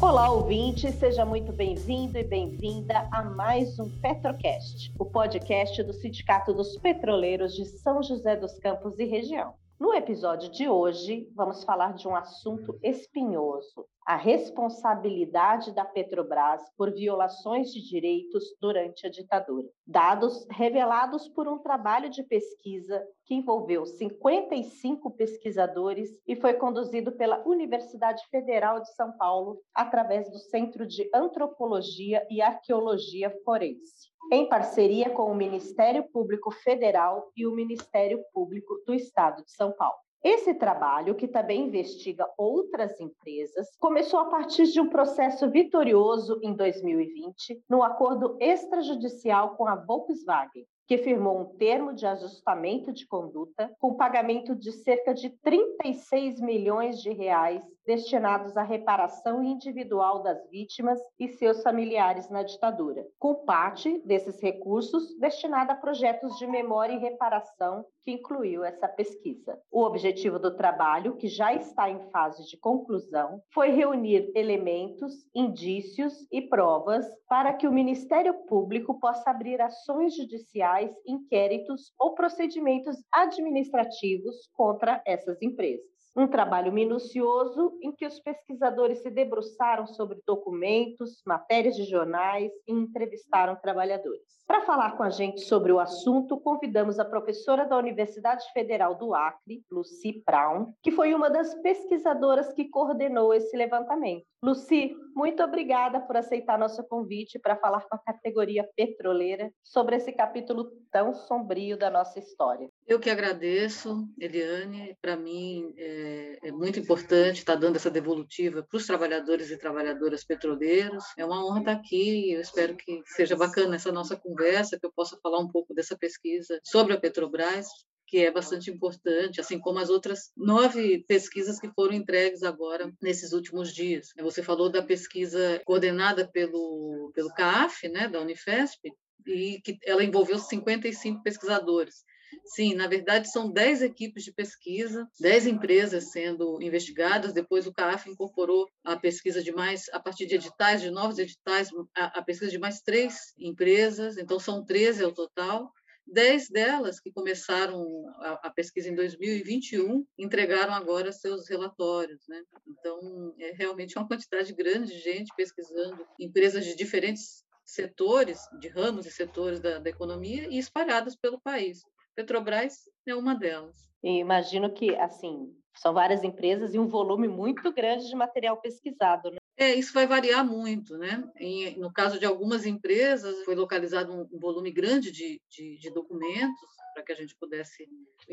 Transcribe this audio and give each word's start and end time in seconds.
Olá, 0.00 0.30
ouvinte, 0.30 0.92
seja 0.92 1.24
muito 1.24 1.52
bem-vindo 1.52 2.16
e 2.16 2.22
bem-vinda 2.22 3.08
a 3.10 3.24
mais 3.24 3.80
um 3.80 3.90
Petrocast, 3.98 4.94
o 4.96 5.04
podcast 5.04 5.82
do 5.82 5.92
Sindicato 5.92 6.54
dos 6.54 6.76
Petroleiros 6.76 7.52
de 7.52 7.66
São 7.66 8.00
José 8.00 8.36
dos 8.36 8.56
Campos 8.60 8.96
e 9.00 9.04
região. 9.04 9.54
No 9.78 9.92
episódio 9.92 10.48
de 10.50 10.68
hoje, 10.68 11.28
vamos 11.34 11.64
falar 11.64 11.94
de 11.94 12.06
um 12.06 12.14
assunto 12.14 12.78
espinhoso: 12.80 13.86
a 14.08 14.16
responsabilidade 14.16 15.70
da 15.74 15.84
Petrobras 15.84 16.62
por 16.78 16.90
violações 16.94 17.70
de 17.70 17.86
direitos 17.86 18.42
durante 18.58 19.06
a 19.06 19.10
ditadura. 19.10 19.68
Dados 19.86 20.46
revelados 20.50 21.28
por 21.28 21.46
um 21.46 21.58
trabalho 21.58 22.08
de 22.08 22.22
pesquisa 22.22 23.06
que 23.26 23.34
envolveu 23.34 23.84
55 23.84 25.10
pesquisadores 25.10 26.08
e 26.26 26.34
foi 26.34 26.54
conduzido 26.54 27.12
pela 27.12 27.46
Universidade 27.46 28.26
Federal 28.30 28.80
de 28.80 28.90
São 28.94 29.12
Paulo 29.18 29.60
através 29.74 30.30
do 30.30 30.38
Centro 30.38 30.86
de 30.86 31.06
Antropologia 31.14 32.26
e 32.30 32.40
Arqueologia 32.40 33.30
Forense 33.44 34.08
em 34.32 34.48
parceria 34.48 35.10
com 35.10 35.30
o 35.30 35.34
Ministério 35.34 36.04
Público 36.10 36.50
Federal 36.50 37.30
e 37.36 37.46
o 37.46 37.54
Ministério 37.54 38.22
Público 38.32 38.74
do 38.86 38.94
Estado 38.94 39.42
de 39.42 39.52
São 39.52 39.72
Paulo. 39.72 39.98
Esse 40.22 40.52
trabalho, 40.54 41.14
que 41.14 41.28
também 41.28 41.66
investiga 41.66 42.28
outras 42.36 43.00
empresas, 43.00 43.68
começou 43.78 44.18
a 44.18 44.24
partir 44.24 44.64
de 44.64 44.80
um 44.80 44.88
processo 44.88 45.48
vitorioso 45.48 46.40
em 46.42 46.52
2020, 46.54 47.62
no 47.68 47.84
acordo 47.84 48.36
extrajudicial 48.40 49.56
com 49.56 49.66
a 49.66 49.76
Volkswagen, 49.76 50.66
que 50.88 50.98
firmou 50.98 51.38
um 51.38 51.56
termo 51.56 51.94
de 51.94 52.04
ajustamento 52.06 52.92
de 52.92 53.06
conduta 53.06 53.70
com 53.78 53.94
pagamento 53.94 54.56
de 54.56 54.72
cerca 54.72 55.14
de 55.14 55.30
36 55.30 56.40
milhões 56.40 57.00
de 57.00 57.10
reais 57.10 57.62
destinados 57.88 58.54
à 58.54 58.62
reparação 58.62 59.42
individual 59.42 60.22
das 60.22 60.46
vítimas 60.50 61.00
e 61.18 61.26
seus 61.26 61.62
familiares 61.62 62.28
na 62.28 62.42
ditadura, 62.42 63.02
com 63.18 63.46
parte 63.46 63.98
desses 64.04 64.38
recursos 64.42 65.18
destinada 65.18 65.72
a 65.72 65.76
projetos 65.76 66.36
de 66.36 66.46
memória 66.46 66.92
e 66.92 66.98
reparação 66.98 67.86
que 68.04 68.12
incluiu 68.12 68.62
essa 68.62 68.86
pesquisa. 68.86 69.58
O 69.72 69.82
objetivo 69.82 70.38
do 70.38 70.54
trabalho, 70.54 71.16
que 71.16 71.28
já 71.28 71.54
está 71.54 71.88
em 71.88 72.10
fase 72.10 72.44
de 72.44 72.58
conclusão, 72.58 73.40
foi 73.54 73.70
reunir 73.70 74.30
elementos, 74.34 75.14
indícios 75.34 76.12
e 76.30 76.42
provas 76.42 77.06
para 77.26 77.54
que 77.54 77.66
o 77.66 77.72
Ministério 77.72 78.34
Público 78.46 79.00
possa 79.00 79.30
abrir 79.30 79.62
ações 79.62 80.14
judiciais 80.14 80.90
inquéritos 81.06 81.90
ou 81.98 82.14
procedimentos 82.14 82.96
administrativos 83.10 84.36
contra 84.52 85.02
essas 85.06 85.40
empresas 85.40 85.97
um 86.16 86.26
trabalho 86.26 86.72
minucioso 86.72 87.78
em 87.82 87.92
que 87.92 88.06
os 88.06 88.18
pesquisadores 88.20 89.02
se 89.02 89.10
debruçaram 89.10 89.86
sobre 89.86 90.20
documentos, 90.26 91.22
matérias 91.26 91.76
de 91.76 91.84
jornais 91.84 92.50
e 92.66 92.72
entrevistaram 92.72 93.56
trabalhadores. 93.56 94.37
Para 94.48 94.62
falar 94.62 94.96
com 94.96 95.02
a 95.02 95.10
gente 95.10 95.42
sobre 95.42 95.70
o 95.72 95.78
assunto, 95.78 96.40
convidamos 96.40 96.98
a 96.98 97.04
professora 97.04 97.66
da 97.66 97.76
Universidade 97.76 98.50
Federal 98.54 98.94
do 98.94 99.14
Acre, 99.14 99.62
Lucy 99.70 100.22
Brown, 100.24 100.72
que 100.82 100.90
foi 100.90 101.12
uma 101.12 101.28
das 101.28 101.54
pesquisadoras 101.56 102.50
que 102.54 102.70
coordenou 102.70 103.34
esse 103.34 103.54
levantamento. 103.54 104.24
Lucy, 104.40 104.96
muito 105.16 105.42
obrigada 105.42 106.00
por 106.00 106.16
aceitar 106.16 106.56
nosso 106.56 106.84
convite 106.84 107.40
para 107.40 107.56
falar 107.56 107.80
com 107.80 107.96
a 107.96 107.98
categoria 107.98 108.64
petroleira 108.76 109.50
sobre 109.64 109.96
esse 109.96 110.12
capítulo 110.12 110.70
tão 110.92 111.12
sombrio 111.12 111.76
da 111.76 111.90
nossa 111.90 112.20
história. 112.20 112.68
Eu 112.86 113.00
que 113.00 113.10
agradeço, 113.10 114.06
Eliane. 114.16 114.96
Para 115.02 115.16
mim 115.16 115.74
é, 115.76 116.38
é, 116.44 116.52
muito 116.52 116.78
importante 116.78 117.38
estar 117.38 117.56
dando 117.56 117.76
essa 117.76 117.90
devolutiva 117.90 118.62
para 118.62 118.76
os 118.76 118.86
trabalhadores 118.86 119.50
e 119.50 119.58
trabalhadoras 119.58 120.24
petroleiros. 120.24 121.04
É 121.18 121.24
uma 121.24 121.44
honra 121.44 121.58
estar 121.58 121.72
aqui. 121.72 122.30
Eu 122.32 122.40
espero 122.40 122.76
que 122.76 123.02
seja 123.06 123.34
bacana 123.34 123.74
essa 123.74 123.90
nossa 123.90 124.16
conversa, 124.16 124.37
que 124.78 124.86
eu 124.86 124.92
possa 124.92 125.18
falar 125.22 125.38
um 125.38 125.48
pouco 125.48 125.74
dessa 125.74 125.96
pesquisa 125.96 126.60
sobre 126.62 126.94
a 126.94 127.00
Petrobras, 127.00 127.68
que 128.08 128.18
é 128.18 128.30
bastante 128.30 128.70
importante, 128.70 129.40
assim 129.40 129.58
como 129.58 129.78
as 129.78 129.90
outras 129.90 130.30
nove 130.34 131.04
pesquisas 131.06 131.60
que 131.60 131.70
foram 131.74 131.92
entregues 131.92 132.42
agora 132.42 132.90
nesses 133.02 133.32
últimos 133.32 133.74
dias. 133.74 134.08
Você 134.18 134.42
falou 134.42 134.70
da 134.70 134.82
pesquisa 134.82 135.60
coordenada 135.66 136.26
pelo, 136.26 137.12
pelo 137.14 137.32
CAF, 137.34 137.86
né, 137.88 138.08
da 138.08 138.20
Unifesp, 138.20 138.90
e 139.26 139.60
que 139.60 139.78
ela 139.84 140.02
envolveu 140.02 140.38
55 140.38 141.22
pesquisadores. 141.22 142.02
Sim, 142.48 142.74
na 142.74 142.86
verdade 142.86 143.30
são 143.30 143.50
10 143.50 143.82
equipes 143.82 144.24
de 144.24 144.32
pesquisa, 144.32 145.06
10 145.20 145.46
empresas 145.46 146.10
sendo 146.10 146.60
investigadas, 146.62 147.32
depois 147.32 147.66
o 147.66 147.72
CAF 147.72 148.08
incorporou 148.08 148.66
a 148.82 148.96
pesquisa 148.96 149.42
de 149.42 149.52
mais, 149.52 149.88
a 149.92 150.00
partir 150.00 150.26
de 150.26 150.36
editais, 150.36 150.80
de 150.80 150.90
novos 150.90 151.18
editais, 151.18 151.68
a, 151.94 152.18
a 152.18 152.22
pesquisa 152.22 152.50
de 152.50 152.58
mais 152.58 152.80
três 152.80 153.34
empresas, 153.38 154.16
então 154.16 154.40
são 154.40 154.64
13 154.64 155.04
ao 155.04 155.12
total, 155.12 155.70
Dez 156.10 156.48
delas 156.48 156.98
que 156.98 157.12
começaram 157.12 157.84
a, 158.20 158.46
a, 158.46 158.50
pesquisa 158.50 158.88
em 158.88 158.94
2021 158.94 160.06
entregaram 160.16 160.72
agora 160.72 161.12
seus 161.12 161.46
relatórios. 161.50 162.26
Né? 162.26 162.42
Então, 162.66 163.34
é 163.38 163.52
realmente 163.52 163.98
uma 163.98 164.08
quantidade 164.08 164.54
grande 164.54 164.90
de 164.90 165.00
gente 165.00 165.30
pesquisando, 165.36 166.06
empresas 166.18 166.64
de 166.64 166.74
diferentes 166.74 167.44
setores, 167.62 168.40
de 168.58 168.68
ramos 168.68 169.04
e 169.04 169.10
setores 169.10 169.60
da, 169.60 169.78
da 169.78 169.90
economia 169.90 170.48
e 170.48 170.58
espalhadas 170.58 171.14
pelo 171.14 171.38
país. 171.38 171.82
Petrobras 172.18 172.90
é 173.06 173.14
uma 173.14 173.32
delas. 173.32 173.76
E 174.02 174.18
imagino 174.18 174.72
que, 174.72 174.92
assim, 174.96 175.54
são 175.76 175.94
várias 175.94 176.24
empresas 176.24 176.74
e 176.74 176.78
um 176.78 176.88
volume 176.88 177.28
muito 177.28 177.72
grande 177.72 178.08
de 178.08 178.16
material 178.16 178.60
pesquisado, 178.60 179.30
né? 179.30 179.36
É, 179.56 179.72
isso 179.72 179.94
vai 179.94 180.04
variar 180.04 180.44
muito, 180.44 180.98
né? 180.98 181.22
Em, 181.36 181.78
no 181.78 181.92
caso 181.92 182.18
de 182.18 182.26
algumas 182.26 182.66
empresas, 182.66 183.44
foi 183.44 183.54
localizado 183.54 184.12
um, 184.12 184.28
um 184.32 184.38
volume 184.40 184.72
grande 184.72 185.12
de, 185.12 185.40
de, 185.48 185.78
de 185.78 185.90
documentos 185.90 186.77
para 186.98 187.04
que 187.04 187.12
a 187.12 187.14
gente 187.14 187.36
pudesse 187.36 187.88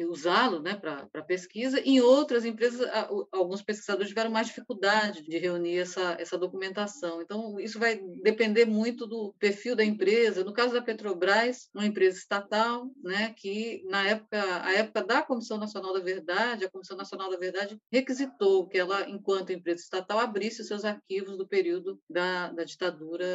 usá-lo 0.08 0.60
né, 0.60 0.76
para 0.76 1.24
pesquisa. 1.24 1.80
Em 1.82 2.02
outras 2.02 2.46
empresas, 2.46 2.88
alguns 3.32 3.62
pesquisadores 3.62 4.10
tiveram 4.10 4.32
mais 4.32 4.48
dificuldade 4.48 5.22
de 5.22 5.38
reunir 5.38 5.78
essa, 5.78 6.18
essa 6.20 6.38
documentação. 6.38 7.22
Então, 7.22 7.60
isso 7.60 7.78
vai 7.78 8.02
depender 8.24 8.66
muito 8.66 9.06
do 9.06 9.36
perfil 9.40 9.76
da 9.76 9.86
empresa. 9.86 10.44
No 10.44 10.54
caso 10.54 10.74
da 10.74 10.82
Petrobras, 10.82 11.70
uma 11.74 11.86
empresa 11.86 12.18
estatal, 12.18 12.90
né, 13.04 13.34
que 13.38 13.84
na 13.88 14.08
época, 14.08 14.64
a 14.64 14.74
época 14.74 15.04
da 15.04 15.22
Comissão 15.22 15.58
Nacional 15.58 15.94
da 15.94 16.00
Verdade, 16.00 16.66
a 16.66 16.72
Comissão 16.72 16.98
Nacional 16.98 17.30
da 17.30 17.38
Verdade 17.38 17.78
requisitou 17.92 18.68
que 18.68 18.80
ela, 18.80 19.08
enquanto 19.08 19.52
empresa 19.52 19.84
estatal, 19.84 20.18
abrisse 20.18 20.64
seus 20.64 20.84
arquivos 20.84 21.38
do 21.38 21.48
período 21.48 22.00
da, 22.10 22.50
da 22.52 22.64
ditadura 22.64 23.26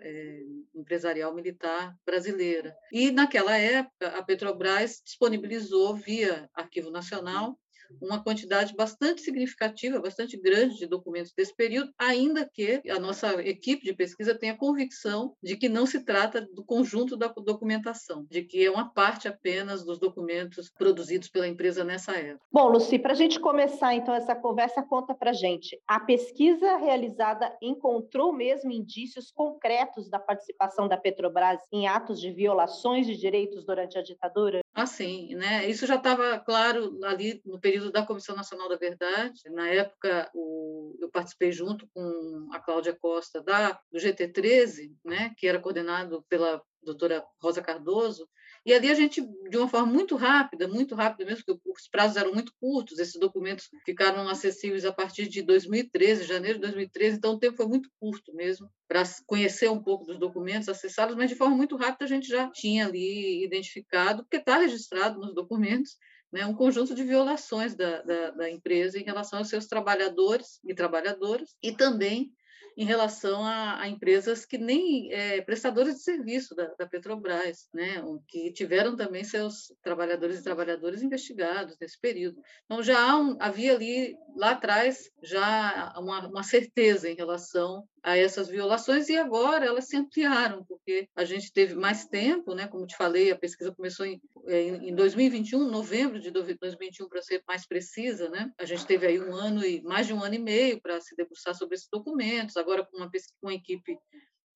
é, 0.00 0.42
empresarial 0.74 1.34
militar 1.34 1.94
brasileira. 2.04 2.74
E, 2.90 3.10
naquela 3.10 3.56
época, 3.58 4.08
a 4.08 4.22
Petrobras 4.22 4.69
disponibilizou 5.04 5.94
via 5.96 6.48
Arquivo 6.54 6.90
Nacional 6.90 7.58
uma 8.00 8.22
quantidade 8.22 8.74
bastante 8.74 9.20
significativa, 9.20 10.00
bastante 10.00 10.36
grande 10.36 10.76
de 10.76 10.86
documentos 10.86 11.32
desse 11.36 11.54
período, 11.54 11.92
ainda 11.98 12.48
que 12.52 12.82
a 12.90 12.98
nossa 12.98 13.40
equipe 13.42 13.84
de 13.84 13.94
pesquisa 13.94 14.34
tenha 14.34 14.56
convicção 14.56 15.34
de 15.42 15.56
que 15.56 15.68
não 15.68 15.86
se 15.86 16.04
trata 16.04 16.40
do 16.52 16.64
conjunto 16.64 17.16
da 17.16 17.28
documentação, 17.28 18.26
de 18.30 18.42
que 18.42 18.64
é 18.64 18.70
uma 18.70 18.92
parte 18.92 19.28
apenas 19.28 19.84
dos 19.84 19.98
documentos 19.98 20.70
produzidos 20.70 21.28
pela 21.28 21.48
empresa 21.48 21.84
nessa 21.84 22.12
época. 22.12 22.44
Bom, 22.52 22.68
Luci, 22.68 22.98
para 22.98 23.12
a 23.12 23.16
gente 23.16 23.38
começar 23.40 23.94
então 23.94 24.14
essa 24.14 24.34
conversa, 24.34 24.82
conta 24.82 25.14
para 25.14 25.32
gente. 25.32 25.80
A 25.86 26.00
pesquisa 26.00 26.76
realizada 26.76 27.56
encontrou 27.62 28.32
mesmo 28.32 28.70
indícios 28.70 29.30
concretos 29.30 30.08
da 30.08 30.18
participação 30.18 30.88
da 30.88 30.96
Petrobras 30.96 31.60
em 31.72 31.86
atos 31.86 32.20
de 32.20 32.30
violações 32.32 33.06
de 33.06 33.16
direitos 33.16 33.64
durante 33.64 33.98
a 33.98 34.02
ditadura? 34.02 34.60
Ah, 34.72 34.86
sim, 34.86 35.34
né? 35.34 35.68
Isso 35.68 35.84
já 35.84 35.96
estava 35.96 36.38
claro 36.38 36.98
ali 37.04 37.42
no 37.44 37.60
período 37.60 37.90
da 37.90 38.06
Comissão 38.06 38.36
Nacional 38.36 38.68
da 38.68 38.76
Verdade. 38.76 39.42
Na 39.50 39.68
época, 39.68 40.30
o, 40.32 40.96
eu 41.00 41.10
participei 41.10 41.50
junto 41.50 41.88
com 41.92 42.48
a 42.52 42.60
Cláudia 42.60 42.96
Costa 42.98 43.42
da, 43.42 43.72
do 43.90 43.98
GT13, 43.98 44.94
né, 45.04 45.34
que 45.36 45.48
era 45.48 45.60
coordenado 45.60 46.24
pela 46.28 46.62
doutora 46.82 47.24
Rosa 47.42 47.60
Cardoso, 47.60 48.28
e 48.64 48.74
ali 48.74 48.90
a 48.90 48.94
gente, 48.94 49.22
de 49.48 49.56
uma 49.56 49.68
forma 49.68 49.90
muito 49.90 50.16
rápida, 50.16 50.68
muito 50.68 50.94
rápida 50.94 51.24
mesmo, 51.24 51.44
porque 51.44 51.70
os 51.70 51.88
prazos 51.88 52.16
eram 52.16 52.34
muito 52.34 52.52
curtos, 52.60 52.98
esses 52.98 53.18
documentos 53.18 53.70
ficaram 53.86 54.28
acessíveis 54.28 54.84
a 54.84 54.92
partir 54.92 55.28
de 55.28 55.42
2013, 55.42 56.24
janeiro 56.24 56.58
de 56.58 56.62
2013, 56.62 57.16
então 57.16 57.32
o 57.32 57.38
tempo 57.38 57.56
foi 57.56 57.66
muito 57.66 57.90
curto 57.98 58.34
mesmo 58.34 58.70
para 58.86 59.02
conhecer 59.26 59.70
um 59.70 59.82
pouco 59.82 60.04
dos 60.04 60.18
documentos, 60.18 60.68
acessá-los, 60.68 61.16
mas 61.16 61.30
de 61.30 61.36
forma 61.36 61.56
muito 61.56 61.76
rápida 61.76 62.04
a 62.04 62.08
gente 62.08 62.28
já 62.28 62.50
tinha 62.50 62.86
ali 62.86 63.44
identificado, 63.44 64.24
porque 64.24 64.36
está 64.36 64.58
registrado 64.58 65.18
nos 65.18 65.34
documentos, 65.34 65.96
né, 66.30 66.46
um 66.46 66.54
conjunto 66.54 66.94
de 66.94 67.02
violações 67.02 67.74
da, 67.74 68.02
da, 68.02 68.30
da, 68.30 68.50
empresa 68.50 68.98
em 68.98 69.02
relação 69.02 69.38
aos 69.38 69.48
seus 69.48 69.66
trabalhadores 69.66 70.60
e 70.64 70.74
trabalhadoras, 70.74 71.56
e 71.62 71.72
também 71.72 72.30
em 72.76 72.84
relação 72.84 73.44
a, 73.44 73.80
a 73.80 73.88
empresas 73.88 74.44
que 74.44 74.58
nem 74.58 75.12
é, 75.12 75.40
prestadores 75.42 75.96
de 75.96 76.02
serviço 76.02 76.54
da, 76.54 76.66
da, 76.78 76.86
Petrobras, 76.86 77.68
né, 77.72 78.02
que 78.28 78.52
tiveram 78.52 78.96
também 78.96 79.24
seus 79.24 79.72
trabalhadores 79.82 80.38
e 80.38 80.44
trabalhadoras 80.44 81.02
investigados 81.02 81.76
nesse 81.80 81.98
período. 82.00 82.40
Então 82.64 82.82
já 82.82 83.16
um, 83.16 83.36
havia 83.40 83.74
ali 83.74 84.16
lá 84.36 84.52
atrás 84.52 85.10
já 85.22 85.92
uma, 85.96 86.26
uma 86.28 86.42
certeza 86.42 87.08
em 87.08 87.14
relação 87.14 87.84
a 88.02 88.16
essas 88.16 88.48
violações 88.48 89.08
e 89.08 89.16
agora 89.16 89.66
elas 89.66 89.86
se 89.86 89.96
ampliaram, 89.96 90.64
porque 90.64 91.08
a 91.14 91.24
gente 91.24 91.52
teve 91.52 91.74
mais 91.74 92.06
tempo, 92.06 92.54
né? 92.54 92.66
como 92.66 92.86
te 92.86 92.96
falei, 92.96 93.30
a 93.30 93.38
pesquisa 93.38 93.74
começou 93.74 94.06
em, 94.06 94.20
é, 94.46 94.62
em 94.68 94.94
2021, 94.94 95.68
novembro 95.68 96.18
de 96.18 96.30
2021, 96.30 97.08
para 97.08 97.22
ser 97.22 97.42
mais 97.46 97.66
precisa, 97.66 98.28
né? 98.30 98.50
a 98.58 98.64
gente 98.64 98.86
teve 98.86 99.06
aí 99.06 99.20
um 99.20 99.34
ano 99.34 99.64
e 99.64 99.82
mais 99.82 100.06
de 100.06 100.12
um 100.12 100.22
ano 100.22 100.34
e 100.34 100.38
meio 100.38 100.80
para 100.80 101.00
se 101.00 101.14
debruçar 101.14 101.54
sobre 101.54 101.74
esses 101.74 101.88
documentos, 101.90 102.56
agora 102.56 102.84
com 102.84 102.96
uma, 102.96 103.10
com 103.10 103.46
uma 103.46 103.54
equipe 103.54 103.96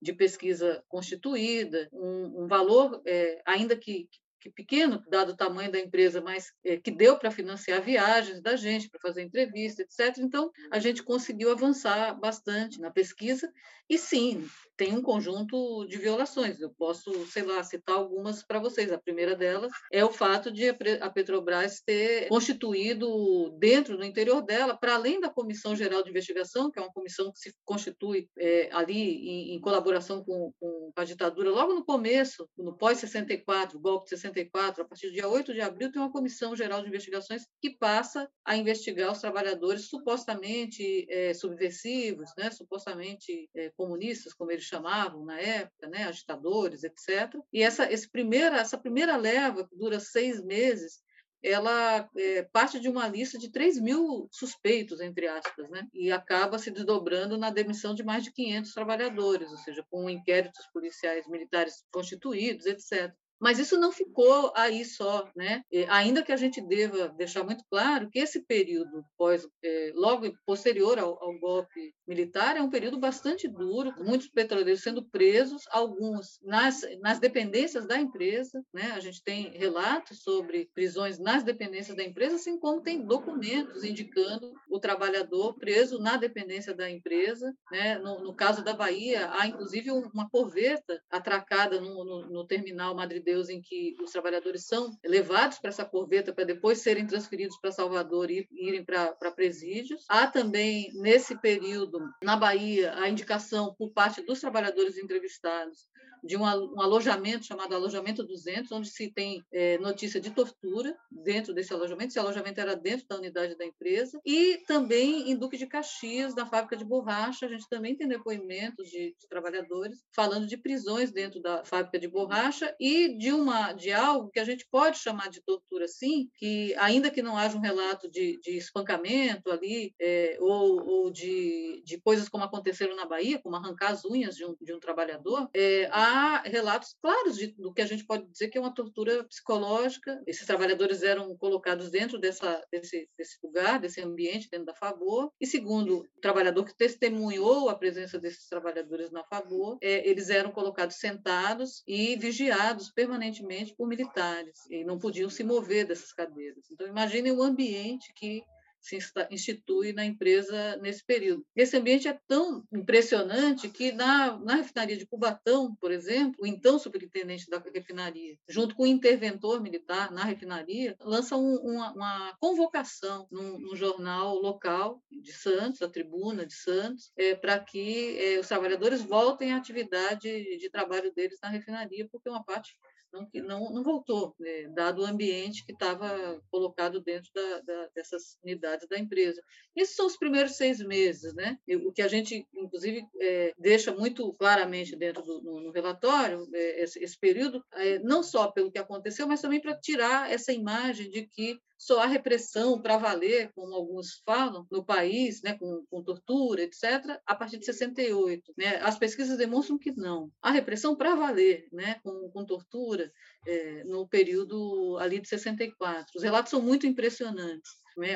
de 0.00 0.12
pesquisa 0.12 0.84
constituída, 0.88 1.88
um, 1.92 2.44
um 2.44 2.46
valor, 2.46 3.00
é, 3.06 3.42
ainda 3.46 3.74
que, 3.74 4.06
que 4.10 4.18
pequeno, 4.50 5.02
dado 5.08 5.32
o 5.32 5.36
tamanho 5.36 5.70
da 5.70 5.78
empresa, 5.78 6.20
mas 6.20 6.52
é, 6.64 6.76
que 6.76 6.90
deu 6.90 7.18
para 7.18 7.30
financiar 7.30 7.82
viagens 7.82 8.40
da 8.40 8.56
gente, 8.56 8.88
para 8.88 9.00
fazer 9.00 9.22
entrevista, 9.22 9.82
etc. 9.82 10.18
Então, 10.18 10.50
a 10.70 10.78
gente 10.78 11.02
conseguiu 11.02 11.50
avançar 11.50 12.18
bastante 12.18 12.80
na 12.80 12.90
pesquisa. 12.90 13.52
E 13.88 13.98
sim, 13.98 14.48
tem 14.76 14.92
um 14.92 15.02
conjunto 15.02 15.86
de 15.86 15.98
violações. 15.98 16.60
Eu 16.60 16.70
posso, 16.70 17.26
sei 17.26 17.42
lá, 17.42 17.62
citar 17.62 17.96
algumas 17.96 18.42
para 18.42 18.58
vocês. 18.58 18.90
A 18.90 18.98
primeira 18.98 19.36
delas 19.36 19.72
é 19.92 20.04
o 20.04 20.10
fato 20.10 20.50
de 20.50 20.68
a 20.68 21.10
Petrobras 21.10 21.80
ter 21.80 22.28
constituído 22.28 23.50
dentro 23.58 23.96
do 23.96 24.04
interior 24.04 24.42
dela, 24.42 24.76
para 24.76 24.94
além 24.94 25.20
da 25.20 25.28
Comissão 25.28 25.76
Geral 25.76 26.02
de 26.02 26.10
Investigação, 26.10 26.70
que 26.70 26.78
é 26.78 26.82
uma 26.82 26.92
comissão 26.92 27.30
que 27.32 27.38
se 27.38 27.54
constitui 27.64 28.28
é, 28.38 28.68
ali 28.72 28.94
em, 28.94 29.54
em 29.54 29.60
colaboração 29.60 30.24
com, 30.24 30.52
com, 30.58 30.92
a 30.96 31.04
ditadura, 31.04 31.50
logo 31.50 31.74
no 31.74 31.84
começo, 31.84 32.48
no 32.56 32.76
pós-64, 32.76 33.78
golpe 33.78 34.04
de 34.04 34.10
64, 34.10 34.33
a 34.42 34.84
partir 34.84 35.08
do 35.08 35.12
dia 35.12 35.28
8 35.28 35.52
de 35.52 35.60
abril, 35.60 35.90
tem 35.90 36.00
uma 36.00 36.12
Comissão 36.12 36.54
Geral 36.56 36.82
de 36.82 36.88
Investigações 36.88 37.46
que 37.60 37.70
passa 37.70 38.28
a 38.44 38.56
investigar 38.56 39.12
os 39.12 39.20
trabalhadores 39.20 39.88
supostamente 39.88 41.06
é, 41.08 41.32
subversivos, 41.34 42.30
né, 42.36 42.50
supostamente 42.50 43.48
é, 43.54 43.70
comunistas, 43.76 44.34
como 44.34 44.50
eles 44.50 44.64
chamavam 44.64 45.24
na 45.24 45.40
época, 45.40 45.88
né, 45.88 46.04
agitadores, 46.04 46.84
etc. 46.84 47.34
E 47.52 47.62
essa, 47.62 47.90
esse 47.92 48.10
primeira, 48.10 48.58
essa 48.58 48.78
primeira 48.78 49.16
leva, 49.16 49.66
que 49.66 49.76
dura 49.76 50.00
seis 50.00 50.42
meses, 50.42 51.02
ela 51.44 52.08
é, 52.16 52.42
parte 52.42 52.80
de 52.80 52.88
uma 52.88 53.06
lista 53.06 53.38
de 53.38 53.50
3 53.50 53.78
mil 53.78 54.26
suspeitos, 54.32 54.98
entre 55.00 55.28
aspas, 55.28 55.68
né? 55.68 55.86
e 55.92 56.10
acaba 56.10 56.58
se 56.58 56.70
desdobrando 56.70 57.36
na 57.36 57.50
demissão 57.50 57.94
de 57.94 58.02
mais 58.02 58.24
de 58.24 58.32
500 58.32 58.72
trabalhadores, 58.72 59.50
ou 59.50 59.58
seja, 59.58 59.84
com 59.90 60.08
inquéritos 60.08 60.66
policiais 60.72 61.28
militares 61.28 61.84
constituídos, 61.92 62.64
etc. 62.64 63.14
Mas 63.44 63.58
isso 63.58 63.78
não 63.78 63.92
ficou 63.92 64.50
aí 64.56 64.86
só, 64.86 65.28
né? 65.36 65.60
ainda 65.88 66.22
que 66.22 66.32
a 66.32 66.36
gente 66.36 66.62
deva 66.62 67.10
deixar 67.10 67.44
muito 67.44 67.62
claro 67.70 68.08
que 68.10 68.18
esse 68.18 68.40
período 68.46 69.04
pós, 69.18 69.46
é, 69.62 69.92
logo 69.94 70.32
posterior 70.46 70.98
ao, 70.98 71.22
ao, 71.22 71.38
golpe 71.38 71.92
militar 72.08 72.56
é 72.56 72.62
um 72.62 72.70
período 72.70 72.98
bastante 72.98 73.46
duro, 73.46 73.92
muitos 73.98 74.28
petroleiros 74.28 74.82
sendo 74.82 75.04
presos, 75.10 75.64
alguns 75.70 76.38
nas, 76.42 76.80
nas 77.02 77.18
dependências 77.18 77.86
da 77.86 77.98
empresa, 78.00 78.64
né? 78.72 78.92
A 78.92 79.00
gente 79.00 79.22
tem 79.22 79.50
relatos 79.50 80.22
sobre 80.22 80.70
prisões 80.74 81.18
nas 81.18 81.42
dependências 81.42 81.94
da 81.94 82.02
empresa, 82.02 82.36
assim 82.36 82.58
como 82.58 82.80
tem 82.80 83.04
documentos 83.04 83.84
indicando 83.84 84.54
o 84.70 84.80
trabalhador 84.80 85.54
preso 85.58 85.98
na 85.98 86.16
dependência 86.16 86.74
da 86.74 86.90
empresa, 86.90 87.54
né? 87.70 87.98
No, 87.98 88.22
no 88.22 88.34
caso 88.34 88.64
da 88.64 88.72
Bahia, 88.72 89.30
há 89.32 89.46
inclusive 89.46 89.90
uma 89.90 90.30
corveta 90.30 90.98
atracada 91.10 91.78
no, 91.78 92.04
no, 92.04 92.30
no 92.30 92.46
terminal 92.46 92.94
Madrid 92.94 93.22
Deus 93.34 93.48
em 93.48 93.60
que 93.60 93.96
os 94.00 94.12
trabalhadores 94.12 94.64
são 94.66 94.96
levados 95.04 95.58
para 95.58 95.70
essa 95.70 95.84
corveta 95.84 96.32
para 96.32 96.44
depois 96.44 96.78
serem 96.78 97.06
transferidos 97.06 97.58
para 97.58 97.72
Salvador 97.72 98.30
e 98.30 98.46
irem 98.52 98.84
para 98.84 99.32
presídios. 99.32 100.04
Há 100.08 100.26
também, 100.28 100.92
nesse 100.94 101.36
período, 101.40 101.98
na 102.22 102.36
Bahia, 102.36 102.94
a 102.96 103.08
indicação 103.08 103.74
por 103.76 103.90
parte 103.90 104.22
dos 104.22 104.40
trabalhadores 104.40 104.96
entrevistados 104.96 105.88
de 106.24 106.36
um, 106.36 106.44
alojamento 106.44 107.44
chamado 107.44 107.74
Alojamento 107.74 108.24
200, 108.24 108.72
onde 108.72 108.88
se 108.88 109.12
tem 109.12 109.44
é, 109.52 109.76
notícia 109.78 110.18
de 110.18 110.30
tortura 110.30 110.96
dentro 111.10 111.52
desse 111.52 111.72
alojamento. 111.72 112.08
Esse 112.08 112.18
alojamento 112.18 112.60
era 112.60 112.74
dentro 112.74 113.06
da 113.06 113.16
unidade 113.16 113.56
da 113.56 113.64
empresa. 113.64 114.18
E 114.24 114.62
também 114.66 115.30
em 115.30 115.36
Duque 115.36 115.58
de 115.58 115.66
Caxias, 115.66 116.34
na 116.34 116.46
fábrica 116.46 116.76
de 116.76 116.84
borracha, 116.84 117.44
a 117.44 117.48
gente 117.48 117.68
também 117.68 117.94
tem 117.94 118.08
depoimentos 118.08 118.88
de, 118.88 119.14
de 119.18 119.28
trabalhadores 119.28 119.98
falando 120.14 120.46
de 120.46 120.56
prisões 120.56 121.12
dentro 121.12 121.40
da 121.42 121.62
fábrica 121.64 121.98
de 121.98 122.08
borracha 122.08 122.74
e 122.80 123.18
de 123.18 123.30
uma 123.30 123.72
de 123.74 123.92
algo 123.92 124.30
que 124.30 124.40
a 124.40 124.44
gente 124.44 124.66
pode 124.70 124.98
chamar 124.98 125.28
de 125.28 125.42
tortura, 125.42 125.86
sim, 125.86 126.30
que 126.36 126.74
ainda 126.76 127.10
que 127.10 127.22
não 127.22 127.36
haja 127.36 127.56
um 127.56 127.60
relato 127.60 128.10
de, 128.10 128.40
de 128.40 128.56
espancamento 128.56 129.50
ali 129.50 129.94
é, 130.00 130.38
ou, 130.40 130.82
ou 130.86 131.10
de, 131.10 131.82
de 131.84 132.00
coisas 132.00 132.28
como 132.28 132.44
aconteceram 132.44 132.96
na 132.96 133.04
Bahia, 133.04 133.40
como 133.42 133.56
arrancar 133.56 133.90
as 133.90 134.04
unhas 134.04 134.34
de 134.36 134.44
um, 134.46 134.56
de 134.60 134.72
um 134.72 134.80
trabalhador, 134.80 135.48
é, 135.52 135.88
há 135.92 136.13
relatos 136.44 136.94
claros 137.00 137.36
de, 137.36 137.48
do 137.48 137.72
que 137.72 137.82
a 137.82 137.86
gente 137.86 138.04
pode 138.04 138.26
dizer 138.26 138.48
que 138.48 138.58
é 138.58 138.60
uma 138.60 138.74
tortura 138.74 139.24
psicológica. 139.24 140.22
Esses 140.26 140.46
trabalhadores 140.46 141.02
eram 141.02 141.36
colocados 141.36 141.90
dentro 141.90 142.18
dessa, 142.18 142.62
desse, 142.70 143.08
desse 143.16 143.38
lugar, 143.42 143.80
desse 143.80 144.00
ambiente, 144.00 144.48
dentro 144.50 144.66
da 144.66 144.74
Favor. 144.74 145.30
E 145.40 145.46
segundo 145.46 145.98
o 145.98 146.20
trabalhador 146.20 146.64
que 146.64 146.76
testemunhou 146.76 147.68
a 147.68 147.74
presença 147.74 148.18
desses 148.18 148.48
trabalhadores 148.48 149.10
na 149.10 149.24
Favor, 149.24 149.78
é, 149.82 150.08
eles 150.08 150.30
eram 150.30 150.50
colocados 150.50 150.96
sentados 150.96 151.82
e 151.86 152.16
vigiados 152.16 152.90
permanentemente 152.90 153.74
por 153.76 153.88
militares 153.88 154.58
e 154.70 154.84
não 154.84 154.98
podiam 154.98 155.30
se 155.30 155.44
mover 155.44 155.86
dessas 155.86 156.12
cadeiras. 156.12 156.64
Então, 156.70 156.86
imaginem 156.86 157.32
o 157.32 157.42
ambiente 157.42 158.12
que 158.14 158.42
se 158.84 158.98
institui 159.30 159.92
na 159.92 160.04
empresa 160.04 160.76
nesse 160.76 161.02
período. 161.04 161.44
Esse 161.56 161.76
ambiente 161.76 162.06
é 162.06 162.18
tão 162.28 162.62
impressionante 162.70 163.68
que 163.68 163.90
na, 163.92 164.38
na 164.38 164.56
refinaria 164.56 164.96
de 164.96 165.06
Cubatão, 165.06 165.74
por 165.80 165.90
exemplo, 165.90 166.34
o 166.38 166.46
então 166.46 166.78
superintendente 166.78 167.48
da 167.48 167.58
refinaria, 167.58 168.36
junto 168.46 168.74
com 168.74 168.82
o 168.82 168.86
interventor 168.86 169.62
militar 169.62 170.12
na 170.12 170.24
refinaria, 170.24 170.94
lança 171.00 171.34
um, 171.34 171.56
uma, 171.56 171.92
uma, 171.92 172.36
convocação 172.38 173.26
num, 173.30 173.58
num, 173.58 173.74
jornal 173.74 174.36
local 174.36 175.02
de 175.10 175.32
Santos, 175.32 175.80
a 175.80 175.88
Tribuna 175.88 176.44
de 176.44 176.54
Santos, 176.54 177.10
é, 177.16 177.34
para 177.34 177.58
que 177.58 178.18
é, 178.18 178.38
os 178.38 178.48
trabalhadores 178.48 179.00
voltem 179.00 179.52
à 179.52 179.56
atividade 179.56 180.58
de 180.58 180.70
trabalho 180.70 181.12
deles 181.14 181.38
na 181.42 181.48
refinaria, 181.48 182.06
porque 182.10 182.28
uma 182.28 182.44
parte 182.44 182.76
não, 183.14 183.28
não, 183.44 183.72
não 183.72 183.82
voltou, 183.82 184.34
né, 184.40 184.68
dado 184.74 185.02
o 185.02 185.06
ambiente 185.06 185.64
que 185.64 185.72
estava 185.72 186.40
colocado 186.50 187.00
dentro 187.00 187.30
da, 187.32 187.60
da, 187.60 187.88
dessas 187.94 188.36
unidades 188.42 188.88
da 188.88 188.98
empresa. 188.98 189.40
Esses 189.76 189.94
são 189.94 190.06
os 190.06 190.16
primeiros 190.16 190.56
seis 190.56 190.80
meses, 190.80 191.32
né? 191.34 191.58
o 191.86 191.92
que 191.92 192.02
a 192.02 192.08
gente, 192.08 192.46
inclusive, 192.54 193.06
é, 193.20 193.52
deixa 193.58 193.92
muito 193.92 194.32
claramente 194.34 194.96
dentro 194.96 195.22
do 195.22 195.40
no, 195.42 195.60
no 195.60 195.70
relatório, 195.70 196.48
é, 196.52 196.82
esse, 196.82 197.02
esse, 197.02 197.18
período, 197.18 197.64
é, 197.72 197.98
não 198.00 198.22
só 198.22 198.50
pelo 198.50 198.70
que 198.70 198.78
aconteceu, 198.78 199.26
mas 199.26 199.40
também 199.40 199.60
para 199.60 199.78
tirar 199.78 200.30
essa 200.30 200.52
imagem 200.52 201.10
de 201.10 201.26
que 201.26 201.58
só 201.76 202.00
há 202.00 202.06
repressão 202.06 202.80
para 202.80 202.96
valer, 202.96 203.52
como 203.54 203.74
alguns 203.74 204.22
falam, 204.24 204.66
no 204.70 204.82
país, 204.82 205.42
né, 205.42 205.54
com, 205.58 205.84
com, 205.90 206.02
tortura, 206.02 206.62
etc., 206.62 207.20
a 207.26 207.34
partir 207.34 207.58
de 207.58 207.66
68. 207.66 208.54
Né? 208.56 208.76
As 208.76 208.98
pesquisas 208.98 209.36
demonstram 209.36 209.78
que 209.78 209.92
não. 209.92 210.30
Há 210.40 210.50
repressão 210.50 210.96
para 210.96 211.14
valer, 211.14 211.68
né, 211.70 212.00
com, 212.02 212.30
com 212.30 212.44
tortura, 212.44 213.03
é, 213.46 213.84
no 213.84 214.06
período 214.06 214.98
ali 215.00 215.20
de 215.20 215.28
64. 215.28 216.12
Os 216.16 216.22
relatos 216.22 216.50
são 216.50 216.60
muito 216.60 216.86
impressionantes. 216.86 217.72
Né? 217.96 218.14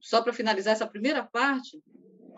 Só 0.00 0.22
para 0.22 0.32
finalizar 0.32 0.72
essa 0.72 0.86
primeira 0.86 1.22
parte, 1.22 1.82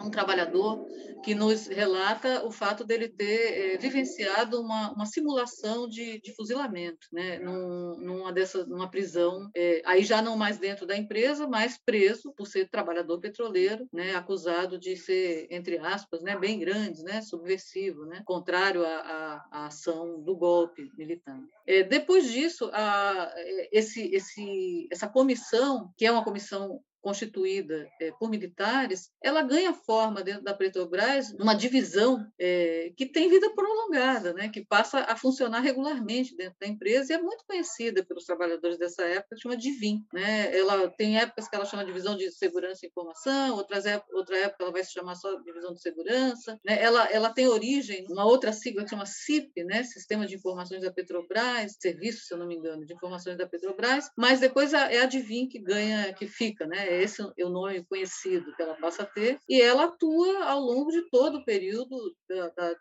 um 0.00 0.10
trabalhador 0.10 0.86
que 1.22 1.34
nos 1.34 1.66
relata 1.66 2.44
o 2.44 2.50
fato 2.50 2.84
dele 2.84 3.08
ter 3.08 3.74
é, 3.74 3.78
vivenciado 3.78 4.60
uma, 4.60 4.92
uma 4.92 5.06
simulação 5.06 5.88
de, 5.88 6.20
de 6.20 6.34
fuzilamento, 6.34 7.06
né, 7.12 7.38
Num, 7.38 7.96
numa 7.98 8.32
dessa, 8.32 8.66
numa 8.66 8.90
prisão, 8.90 9.50
é, 9.56 9.80
aí 9.86 10.04
já 10.04 10.20
não 10.20 10.36
mais 10.36 10.58
dentro 10.58 10.86
da 10.86 10.96
empresa, 10.96 11.46
mas 11.46 11.78
preso 11.78 12.32
por 12.36 12.46
ser 12.46 12.68
trabalhador 12.68 13.20
petroleiro, 13.20 13.88
né, 13.92 14.14
acusado 14.14 14.78
de 14.78 14.96
ser, 14.96 15.46
entre 15.50 15.78
aspas, 15.78 16.22
né, 16.22 16.36
bem 16.36 16.58
grande, 16.58 17.02
né, 17.02 17.22
subversivo, 17.22 18.04
né, 18.04 18.22
contrário 18.26 18.84
à, 18.84 19.44
à 19.50 19.66
ação 19.66 20.20
do 20.20 20.36
golpe 20.36 20.90
militar. 20.98 21.40
É, 21.66 21.82
depois 21.82 22.30
disso, 22.30 22.68
a, 22.72 23.32
esse, 23.72 24.14
esse, 24.14 24.88
essa 24.90 25.08
comissão, 25.08 25.90
que 25.96 26.04
é 26.04 26.12
uma 26.12 26.24
comissão 26.24 26.80
constituída 27.04 27.86
é, 28.00 28.10
por 28.12 28.30
militares, 28.30 29.10
ela 29.22 29.42
ganha 29.42 29.74
forma 29.74 30.22
dentro 30.22 30.42
da 30.42 30.54
Petrobras 30.54 31.30
uma 31.38 31.54
divisão 31.54 32.26
é, 32.38 32.90
que 32.96 33.04
tem 33.04 33.28
vida 33.28 33.54
prolongada, 33.54 34.32
né, 34.32 34.48
que 34.48 34.64
passa 34.64 35.00
a 35.00 35.14
funcionar 35.14 35.60
regularmente 35.60 36.34
dentro 36.34 36.56
da 36.58 36.66
empresa 36.66 37.12
e 37.12 37.16
é 37.16 37.20
muito 37.20 37.44
conhecida 37.46 38.02
pelos 38.02 38.24
trabalhadores 38.24 38.78
dessa 38.78 39.04
época, 39.04 39.36
chama 39.36 39.56
Divin. 39.56 40.02
Né? 40.12 40.56
Ela 40.56 40.88
tem 40.88 41.18
épocas 41.18 41.46
que 41.46 41.54
ela 41.54 41.66
chama 41.66 41.84
divisão 41.84 42.16
de 42.16 42.30
segurança 42.30 42.84
e 42.84 42.88
informação, 42.88 43.54
outras 43.56 43.84
época, 43.84 44.16
outra 44.16 44.38
época 44.38 44.64
ela 44.64 44.72
vai 44.72 44.82
se 44.82 44.92
chamar 44.92 45.14
só 45.16 45.34
divisão 45.42 45.74
de 45.74 45.82
segurança. 45.82 46.58
Né? 46.64 46.82
Ela, 46.82 47.04
ela 47.10 47.30
tem 47.30 47.46
origem, 47.46 48.06
uma 48.08 48.24
outra 48.24 48.52
sigla 48.52 48.82
que 48.82 48.90
chama 48.90 49.04
CIP, 49.04 49.62
né? 49.64 49.82
Sistema 49.82 50.26
de 50.26 50.34
Informações 50.34 50.80
da 50.80 50.92
Petrobras, 50.92 51.76
serviço, 51.78 52.24
se 52.24 52.32
eu 52.32 52.38
não 52.38 52.46
me 52.46 52.54
engano, 52.54 52.86
de 52.86 52.94
informações 52.94 53.36
da 53.36 53.46
Petrobras, 53.46 54.10
mas 54.16 54.40
depois 54.40 54.72
é 54.72 55.00
a 55.00 55.06
Divin 55.06 55.48
que 55.48 55.58
ganha, 55.58 56.12
que 56.14 56.26
fica, 56.26 56.66
né? 56.66 56.93
Esse 57.02 57.22
é 57.22 57.44
o 57.44 57.50
nome 57.50 57.84
conhecido 57.84 58.54
que 58.54 58.62
ela 58.62 58.74
passa 58.74 59.02
a 59.02 59.06
ter, 59.06 59.38
e 59.48 59.60
ela 59.60 59.84
atua 59.84 60.44
ao 60.44 60.60
longo 60.60 60.90
de 60.90 61.08
todo 61.10 61.38
o 61.38 61.44
período 61.44 61.96
da, 62.28 62.48
da, 62.50 62.74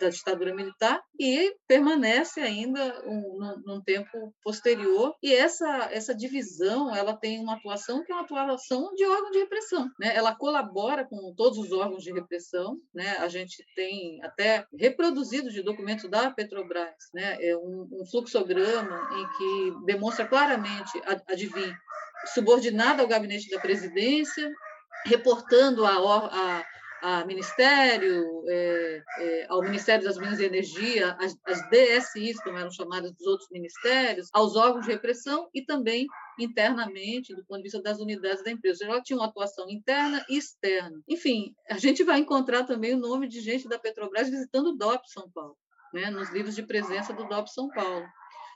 da 0.00 0.08
ditadura 0.08 0.54
militar 0.54 1.02
e 1.18 1.54
permanece 1.66 2.40
ainda 2.40 3.02
um, 3.06 3.38
num, 3.38 3.62
num, 3.64 3.82
tempo 3.82 4.34
posterior. 4.42 5.14
E 5.22 5.32
essa, 5.32 5.88
essa 5.90 6.14
divisão 6.14 6.94
ela 6.94 7.16
tem 7.16 7.40
uma 7.40 7.54
atuação 7.54 8.04
que 8.04 8.12
é 8.12 8.14
uma 8.14 8.24
atuação 8.24 8.92
de 8.94 9.04
órgão 9.04 9.30
de 9.30 9.38
repressão. 9.38 9.88
Né? 9.98 10.14
Ela 10.14 10.34
colabora 10.34 11.04
com 11.04 11.34
todos 11.36 11.58
os 11.58 11.72
órgãos 11.72 12.02
de 12.02 12.12
repressão. 12.12 12.76
Né? 12.94 13.16
A 13.18 13.28
gente 13.28 13.64
tem 13.74 14.22
até 14.22 14.66
reproduzido 14.78 15.50
de 15.50 15.62
documentos 15.62 16.08
da 16.10 16.30
Petrobras 16.30 16.94
né? 17.14 17.36
é 17.40 17.56
um, 17.56 17.88
um 17.92 18.06
fluxograma 18.10 19.08
em 19.12 19.28
que 19.36 19.86
demonstra 19.86 20.26
claramente, 20.26 21.00
adivinha, 21.26 21.76
subordinada 22.26 23.02
ao 23.02 23.08
gabinete 23.08 23.50
da 23.50 23.60
presidência, 23.60 24.50
reportando 25.06 25.84
a, 25.84 25.92
a, 25.92 26.64
a 27.00 27.24
Ministério, 27.24 28.44
é, 28.48 29.02
é, 29.18 29.46
ao 29.48 29.62
Ministério 29.62 30.04
das 30.04 30.18
Minas 30.18 30.40
e 30.40 30.44
Energia, 30.44 31.16
as, 31.20 31.36
as 31.46 31.68
DSIs, 31.70 32.40
como 32.42 32.58
eram 32.58 32.70
chamadas 32.70 33.12
dos 33.12 33.26
outros 33.26 33.48
ministérios, 33.50 34.28
aos 34.32 34.56
órgãos 34.56 34.84
de 34.84 34.92
repressão 34.92 35.48
e 35.54 35.62
também 35.62 36.06
internamente, 36.38 37.34
do 37.34 37.44
ponto 37.44 37.58
de 37.58 37.64
vista 37.64 37.82
das 37.82 37.98
unidades 37.98 38.42
da 38.42 38.50
empresa. 38.50 38.84
Ela 38.84 39.02
tinha 39.02 39.18
uma 39.18 39.26
atuação 39.26 39.68
interna 39.68 40.24
e 40.28 40.36
externa. 40.36 41.00
Enfim, 41.08 41.54
a 41.70 41.78
gente 41.78 42.02
vai 42.02 42.18
encontrar 42.18 42.64
também 42.64 42.94
o 42.94 42.98
nome 42.98 43.28
de 43.28 43.40
gente 43.40 43.68
da 43.68 43.78
Petrobras 43.78 44.28
visitando 44.28 44.70
o 44.70 44.76
DOP 44.76 45.08
São 45.08 45.30
Paulo, 45.30 45.56
né, 45.92 46.10
nos 46.10 46.30
livros 46.30 46.54
de 46.54 46.62
presença 46.62 47.12
do 47.12 47.28
DOP 47.28 47.48
São 47.48 47.68
Paulo. 47.68 48.06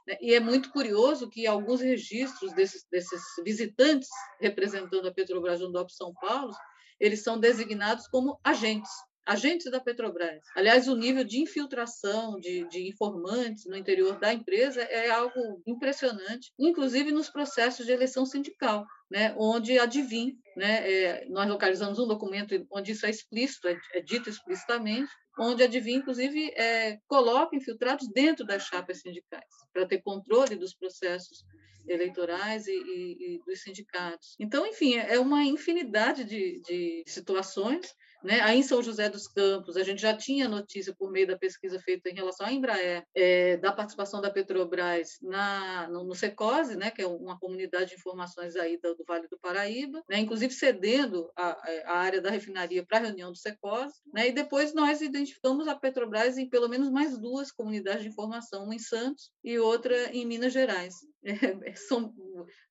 Né? 0.06 0.16
E 0.20 0.34
é 0.34 0.40
muito 0.40 0.70
curioso 0.70 1.28
que 1.28 1.46
alguns 1.46 1.80
registros 1.80 2.52
desses, 2.52 2.84
desses 2.90 3.22
visitantes 3.44 4.08
representando 4.40 5.06
a 5.06 5.12
Petrobras 5.12 5.60
no 5.60 5.70
DOP 5.70 5.92
São 5.92 6.12
Paulo, 6.14 6.52
eles 6.98 7.22
são 7.22 7.38
designados 7.38 8.06
como 8.06 8.38
agentes, 8.44 8.92
agentes 9.26 9.70
da 9.70 9.80
Petrobras. 9.80 10.42
Aliás, 10.54 10.88
o 10.88 10.96
nível 10.96 11.24
de 11.24 11.40
infiltração 11.40 12.38
de, 12.38 12.66
de, 12.68 12.88
informantes 12.88 13.66
no 13.66 13.76
interior 13.76 14.18
da 14.18 14.32
empresa 14.32 14.82
é 14.82 15.10
algo 15.10 15.62
impressionante, 15.66 16.52
inclusive 16.58 17.12
nos 17.12 17.30
processos 17.30 17.86
de 17.86 17.92
eleição 17.92 18.26
sindical, 18.26 18.84
né, 19.10 19.34
onde 19.38 19.78
adivinha, 19.78 20.34
né, 20.56 20.90
é, 20.90 21.26
nós 21.28 21.48
localizamos 21.48 21.98
um 21.98 22.06
documento 22.06 22.54
onde 22.70 22.92
isso 22.92 23.06
é 23.06 23.10
explícito, 23.10 23.68
é, 23.68 23.76
é 23.94 24.00
dito 24.00 24.28
explicitamente, 24.28 25.10
onde 25.38 25.62
a 25.62 25.66
Divin, 25.66 25.96
inclusive, 25.96 26.50
é, 26.56 26.98
coloca 27.06 27.56
infiltrados 27.56 28.08
dentro 28.08 28.44
das 28.44 28.62
chapas 28.62 29.00
sindicais, 29.00 29.44
para 29.72 29.86
ter 29.86 30.02
controle 30.02 30.56
dos 30.56 30.74
processos 30.74 31.44
eleitorais 31.88 32.66
e, 32.66 32.72
e, 32.72 33.34
e, 33.34 33.42
dos 33.44 33.62
sindicatos. 33.62 34.36
Então, 34.38 34.66
enfim, 34.66 34.96
é 34.96 35.18
uma 35.18 35.42
infinidade 35.42 36.24
de, 36.24 36.60
de 36.60 37.02
situações 37.06 37.94
né? 38.24 38.40
Aí 38.40 38.58
em 38.58 38.62
São 38.62 38.82
José 38.82 39.08
dos 39.08 39.26
Campos, 39.26 39.76
a 39.76 39.82
gente 39.82 40.00
já 40.00 40.16
tinha 40.16 40.48
notícia 40.48 40.94
por 40.94 41.10
meio 41.10 41.26
da 41.26 41.36
pesquisa 41.36 41.78
feita 41.78 42.08
em 42.08 42.14
relação 42.14 42.46
à 42.46 42.52
Embraer, 42.52 43.04
é, 43.14 43.56
da 43.56 43.72
participação 43.72 44.20
da 44.20 44.30
Petrobras 44.30 45.18
na, 45.20 45.88
no, 45.88 46.04
no 46.04 46.14
Secose, 46.14 46.76
né? 46.76 46.90
que 46.90 47.02
é 47.02 47.06
uma 47.06 47.38
comunidade 47.38 47.90
de 47.90 47.96
informações 47.96 48.56
aí 48.56 48.78
do, 48.78 48.94
do 48.94 49.04
Vale 49.04 49.28
do 49.28 49.38
Paraíba, 49.38 50.02
né? 50.08 50.18
inclusive 50.18 50.52
cedendo 50.52 51.30
a, 51.36 51.56
a 51.86 51.98
área 51.98 52.20
da 52.20 52.30
refinaria 52.30 52.84
para 52.84 52.98
a 52.98 53.00
reunião 53.02 53.32
do 53.32 53.38
Secose. 53.38 53.94
Né? 54.12 54.28
E 54.28 54.32
depois 54.32 54.74
nós 54.74 55.00
identificamos 55.00 55.68
a 55.68 55.74
Petrobras 55.74 56.38
em 56.38 56.48
pelo 56.48 56.68
menos 56.68 56.90
mais 56.90 57.18
duas 57.18 57.50
comunidades 57.50 58.02
de 58.02 58.08
informação, 58.08 58.64
uma 58.64 58.74
em 58.74 58.78
Santos 58.78 59.30
e 59.44 59.58
outra 59.58 60.10
em 60.12 60.26
Minas 60.26 60.52
Gerais. 60.52 60.94
É, 61.64 61.74
são 61.74 62.12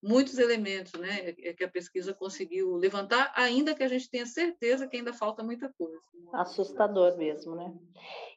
muitos 0.03 0.38
elementos 0.38 1.00
né, 1.00 1.31
que 1.31 1.63
a 1.63 1.70
pesquisa 1.70 2.13
conseguiu 2.13 2.75
levantar, 2.75 3.31
ainda 3.36 3.74
que 3.74 3.84
a 3.84 3.88
gente 3.88 4.10
tenha 4.10 4.25
certeza 4.25 4.88
que 4.88 4.98
ainda 4.98 5.13
falta 5.13 5.41
muita 5.41 5.72
coisa. 5.77 6.01
Assustador 6.34 7.17
mesmo, 7.17 7.55
né? 7.55 7.74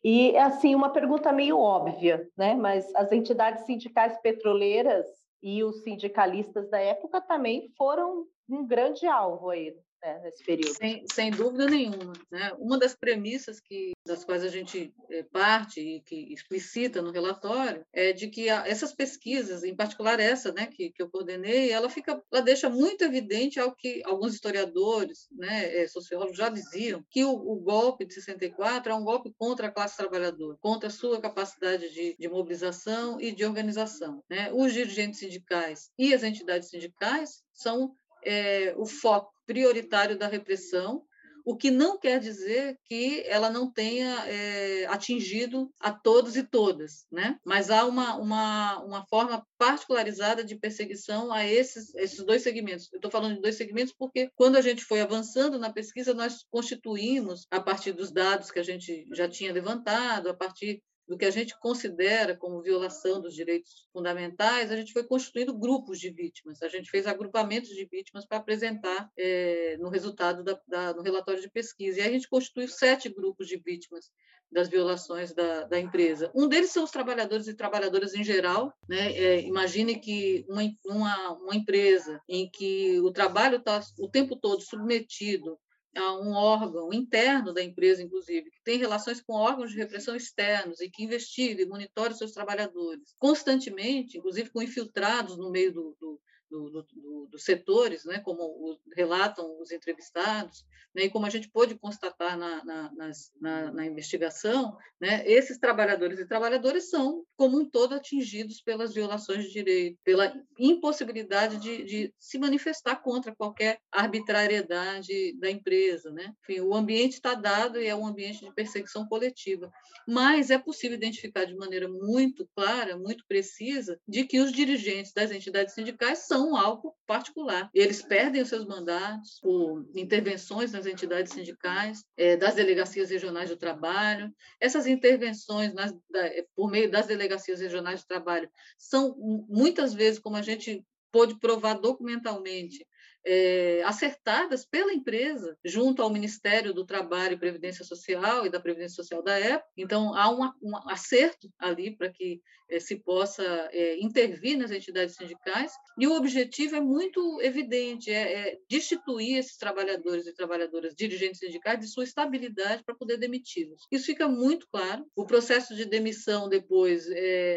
E, 0.02 0.36
assim, 0.36 0.74
uma 0.74 0.90
pergunta 0.90 1.32
meio 1.32 1.58
óbvia, 1.58 2.28
né? 2.36 2.54
Mas 2.54 2.94
as 2.94 3.10
entidades 3.10 3.66
sindicais 3.66 4.16
petroleiras 4.20 5.06
e 5.42 5.64
os 5.64 5.82
sindicalistas 5.82 6.70
da 6.70 6.78
época 6.78 7.20
também 7.20 7.72
foram 7.76 8.26
um 8.48 8.66
grande 8.66 9.06
alvo 9.06 9.50
aí 9.50 9.74
né, 10.04 10.20
nesse 10.22 10.44
período. 10.44 10.76
Sem, 10.76 11.04
sem 11.10 11.30
dúvida 11.30 11.66
nenhuma. 11.66 12.12
Né? 12.30 12.52
Uma 12.58 12.78
das 12.78 12.94
premissas 12.94 13.58
que, 13.58 13.92
das 14.06 14.24
quais 14.24 14.44
a 14.44 14.48
gente 14.48 14.92
é, 15.10 15.22
parte 15.22 15.80
e 15.80 16.00
que 16.00 16.32
explicita 16.32 17.00
no 17.00 17.10
relatório 17.10 17.84
é 17.92 18.12
de 18.12 18.28
que 18.28 18.48
essas 18.48 18.92
pesquisas, 18.92 19.64
em 19.64 19.74
particular 19.74 20.20
essa 20.20 20.52
né, 20.52 20.66
que, 20.66 20.90
que 20.90 21.02
eu 21.02 21.08
coordenei, 21.08 21.70
ela, 21.70 21.88
fica, 21.88 22.22
ela 22.30 22.42
deixa 22.42 22.68
muito 22.68 23.02
evidente 23.02 23.58
ao 23.58 23.74
que 23.74 24.02
alguns 24.04 24.34
historiadores, 24.34 25.26
né, 25.32 25.82
é, 25.82 25.88
sociólogos 25.88 26.36
já 26.36 26.48
diziam, 26.48 27.04
que 27.10 27.24
o, 27.24 27.32
o, 27.32 27.64
golpe 27.64 28.04
de 28.04 28.12
64 28.12 28.92
é 28.92 28.94
um 28.94 29.04
golpe 29.04 29.32
contra 29.38 29.68
a 29.68 29.70
classe 29.70 29.96
trabalhadora, 29.96 30.58
contra 30.60 30.88
a 30.88 30.92
sua 30.92 31.20
capacidade 31.20 31.92
de, 31.92 32.14
de 32.18 32.28
mobilização 32.28 33.18
e 33.20 33.32
de 33.32 33.44
organização. 33.44 34.22
Né? 34.28 34.52
Os 34.52 34.72
dirigentes 34.72 35.20
sindicais 35.20 35.90
e 35.98 36.12
as 36.12 36.22
entidades 36.22 36.68
sindicais 36.68 37.42
são 37.52 37.94
é, 38.24 38.74
o 38.76 38.86
foco 38.86 39.33
prioritário 39.46 40.18
da 40.18 40.26
repressão, 40.26 41.04
o 41.44 41.54
que 41.54 41.70
não 41.70 41.98
quer 41.98 42.18
dizer 42.18 42.78
que 42.86 43.22
ela 43.26 43.50
não 43.50 43.70
tenha 43.70 44.24
é, 44.26 44.86
atingido 44.86 45.70
a 45.78 45.92
todos 45.92 46.36
e 46.36 46.42
todas, 46.42 47.06
né? 47.12 47.38
mas 47.44 47.70
há 47.70 47.84
uma, 47.84 48.16
uma, 48.16 48.82
uma 48.82 49.06
forma 49.06 49.46
particularizada 49.58 50.42
de 50.42 50.56
perseguição 50.56 51.30
a 51.30 51.44
esses, 51.44 51.94
esses 51.96 52.24
dois 52.24 52.42
segmentos. 52.42 52.88
Eu 52.90 52.96
estou 52.96 53.10
falando 53.10 53.34
de 53.34 53.42
dois 53.42 53.56
segmentos 53.56 53.94
porque, 53.96 54.30
quando 54.34 54.56
a 54.56 54.62
gente 54.62 54.84
foi 54.84 55.02
avançando 55.02 55.58
na 55.58 55.70
pesquisa, 55.70 56.14
nós 56.14 56.44
constituímos, 56.50 57.46
a 57.50 57.60
partir 57.60 57.92
dos 57.92 58.10
dados 58.10 58.50
que 58.50 58.58
a 58.58 58.64
gente 58.64 59.06
já 59.12 59.28
tinha 59.28 59.52
levantado, 59.52 60.30
a 60.30 60.34
partir 60.34 60.82
do 61.06 61.18
que 61.18 61.24
a 61.24 61.30
gente 61.30 61.58
considera 61.58 62.36
como 62.36 62.62
violação 62.62 63.20
dos 63.20 63.34
direitos 63.34 63.86
fundamentais, 63.92 64.70
a 64.70 64.76
gente 64.76 64.92
foi 64.92 65.04
constituindo 65.04 65.56
grupos 65.56 66.00
de 66.00 66.10
vítimas. 66.10 66.62
A 66.62 66.68
gente 66.68 66.90
fez 66.90 67.06
agrupamentos 67.06 67.70
de 67.70 67.84
vítimas 67.84 68.26
para 68.26 68.38
apresentar 68.38 69.10
é, 69.16 69.76
no 69.78 69.88
resultado 69.88 70.42
da, 70.42 70.58
da, 70.66 70.94
no 70.94 71.02
relatório 71.02 71.40
de 71.40 71.50
pesquisa. 71.50 72.00
E 72.00 72.02
a 72.02 72.10
gente 72.10 72.28
constituiu 72.28 72.68
sete 72.68 73.08
grupos 73.08 73.46
de 73.46 73.58
vítimas 73.58 74.10
das 74.50 74.68
violações 74.68 75.34
da, 75.34 75.64
da 75.64 75.80
empresa. 75.80 76.30
Um 76.34 76.46
deles 76.48 76.70
são 76.70 76.84
os 76.84 76.90
trabalhadores 76.90 77.48
e 77.48 77.54
trabalhadoras 77.54 78.14
em 78.14 78.22
geral. 78.22 78.72
Né? 78.88 79.12
É, 79.12 79.40
imagine 79.42 79.98
que 79.98 80.46
uma, 80.48 80.62
uma, 80.86 81.32
uma 81.32 81.56
empresa 81.56 82.22
em 82.28 82.48
que 82.48 83.00
o 83.00 83.10
trabalho 83.10 83.56
está 83.56 83.80
o 83.98 84.08
tempo 84.08 84.36
todo 84.36 84.62
submetido 84.62 85.58
a 85.96 86.18
um 86.18 86.32
órgão 86.32 86.92
interno 86.92 87.52
da 87.52 87.62
empresa, 87.62 88.02
inclusive, 88.02 88.50
que 88.50 88.62
tem 88.62 88.78
relações 88.78 89.20
com 89.20 89.34
órgãos 89.34 89.70
de 89.70 89.76
repressão 89.76 90.16
externos 90.16 90.80
e 90.80 90.90
que 90.90 91.04
investiga 91.04 91.62
e 91.62 91.66
monitora 91.66 92.14
seus 92.14 92.32
trabalhadores 92.32 93.14
constantemente, 93.18 94.18
inclusive 94.18 94.50
com 94.50 94.62
infiltrados 94.62 95.36
no 95.36 95.50
meio 95.50 95.72
do, 95.72 95.96
do 96.00 96.20
do, 96.50 96.70
do, 96.70 97.26
dos 97.30 97.44
setores, 97.44 98.04
né, 98.04 98.20
como 98.20 98.42
o, 98.42 98.78
relatam 98.96 99.60
os 99.60 99.70
entrevistados, 99.70 100.64
né, 100.94 101.04
e 101.04 101.10
como 101.10 101.26
a 101.26 101.30
gente 101.30 101.50
pôde 101.50 101.74
constatar 101.74 102.38
na, 102.38 102.64
na, 102.64 102.92
na, 103.40 103.72
na, 103.72 103.86
investigação, 103.86 104.76
né, 105.00 105.22
esses 105.26 105.58
trabalhadores 105.58 106.18
e 106.18 106.26
trabalhadoras 106.26 106.88
são, 106.88 107.24
como 107.36 107.58
um 107.58 107.68
todo, 107.68 107.94
atingidos 107.94 108.60
pelas 108.60 108.94
violações 108.94 109.44
de 109.44 109.52
direito, 109.52 109.98
pela 110.04 110.32
impossibilidade 110.58 111.56
de, 111.56 111.84
de 111.84 112.14
se 112.18 112.38
manifestar 112.38 112.96
contra 112.96 113.34
qualquer 113.34 113.80
arbitrariedade 113.90 115.36
da 115.38 115.50
empresa. 115.50 116.10
Né? 116.10 116.32
Enfim, 116.42 116.60
o 116.60 116.74
ambiente 116.74 117.14
está 117.14 117.34
dado 117.34 117.80
e 117.80 117.86
é 117.86 117.94
um 117.94 118.06
ambiente 118.06 118.44
de 118.44 118.54
perseguição 118.54 119.06
coletiva, 119.06 119.72
mas 120.06 120.50
é 120.50 120.58
possível 120.58 120.96
identificar 120.96 121.44
de 121.44 121.56
maneira 121.56 121.88
muito 121.88 122.48
clara, 122.54 122.96
muito 122.96 123.24
precisa, 123.26 123.98
de 124.06 124.24
que 124.24 124.40
os 124.40 124.52
dirigentes 124.52 125.12
das 125.12 125.30
entidades 125.30 125.74
sindicais 125.74 126.26
são 126.26 126.43
são 126.44 126.56
algo 126.56 126.94
particular. 127.06 127.70
Eles 127.72 128.02
perdem 128.02 128.42
os 128.42 128.48
seus 128.48 128.66
mandatos 128.66 129.40
por 129.40 129.86
intervenções 129.94 130.72
nas 130.72 130.84
entidades 130.84 131.32
sindicais, 131.32 132.04
é, 132.16 132.36
das 132.36 132.54
delegacias 132.54 133.10
regionais 133.10 133.48
do 133.48 133.56
trabalho. 133.56 134.32
Essas 134.60 134.86
intervenções 134.86 135.72
nas, 135.72 135.92
da, 136.10 136.30
por 136.54 136.70
meio 136.70 136.90
das 136.90 137.06
delegacias 137.06 137.60
regionais 137.60 138.02
do 138.02 138.06
trabalho 138.06 138.50
são 138.78 139.16
muitas 139.48 139.94
vezes, 139.94 140.20
como 140.20 140.36
a 140.36 140.42
gente 140.42 140.84
pôde 141.10 141.38
provar 141.38 141.74
documentalmente, 141.74 142.86
é, 143.24 143.82
acertadas 143.84 144.64
pela 144.64 144.92
empresa 144.92 145.56
junto 145.64 146.02
ao 146.02 146.10
Ministério 146.10 146.74
do 146.74 146.84
Trabalho 146.84 147.34
e 147.34 147.38
Previdência 147.38 147.84
Social 147.84 148.46
e 148.46 148.50
da 148.50 148.60
Previdência 148.60 148.96
Social 148.96 149.22
da 149.22 149.38
época. 149.38 149.70
Então, 149.76 150.14
há 150.14 150.30
um, 150.30 150.50
um 150.62 150.76
acerto 150.88 151.48
ali 151.58 151.96
para 151.96 152.10
que 152.10 152.40
é, 152.70 152.80
se 152.80 152.96
possa 152.96 153.42
é, 153.72 153.98
intervir 154.00 154.56
nas 154.56 154.70
entidades 154.70 155.16
sindicais, 155.16 155.72
e 155.98 156.06
o 156.06 156.14
objetivo 156.14 156.76
é 156.76 156.80
muito 156.80 157.40
evidente, 157.42 158.10
é, 158.10 158.32
é 158.32 158.58
destituir 158.68 159.38
esses 159.38 159.56
trabalhadores 159.56 160.26
e 160.26 160.34
trabalhadoras 160.34 160.94
dirigentes 160.94 161.40
sindicais 161.40 161.78
de 161.78 161.86
sua 161.86 162.04
estabilidade 162.04 162.82
para 162.82 162.94
poder 162.94 163.18
demiti-los. 163.18 163.86
Isso 163.92 164.06
fica 164.06 164.28
muito 164.28 164.66
claro. 164.70 165.04
O 165.14 165.26
processo 165.26 165.74
de 165.74 165.84
demissão 165.84 166.48
depois 166.48 167.06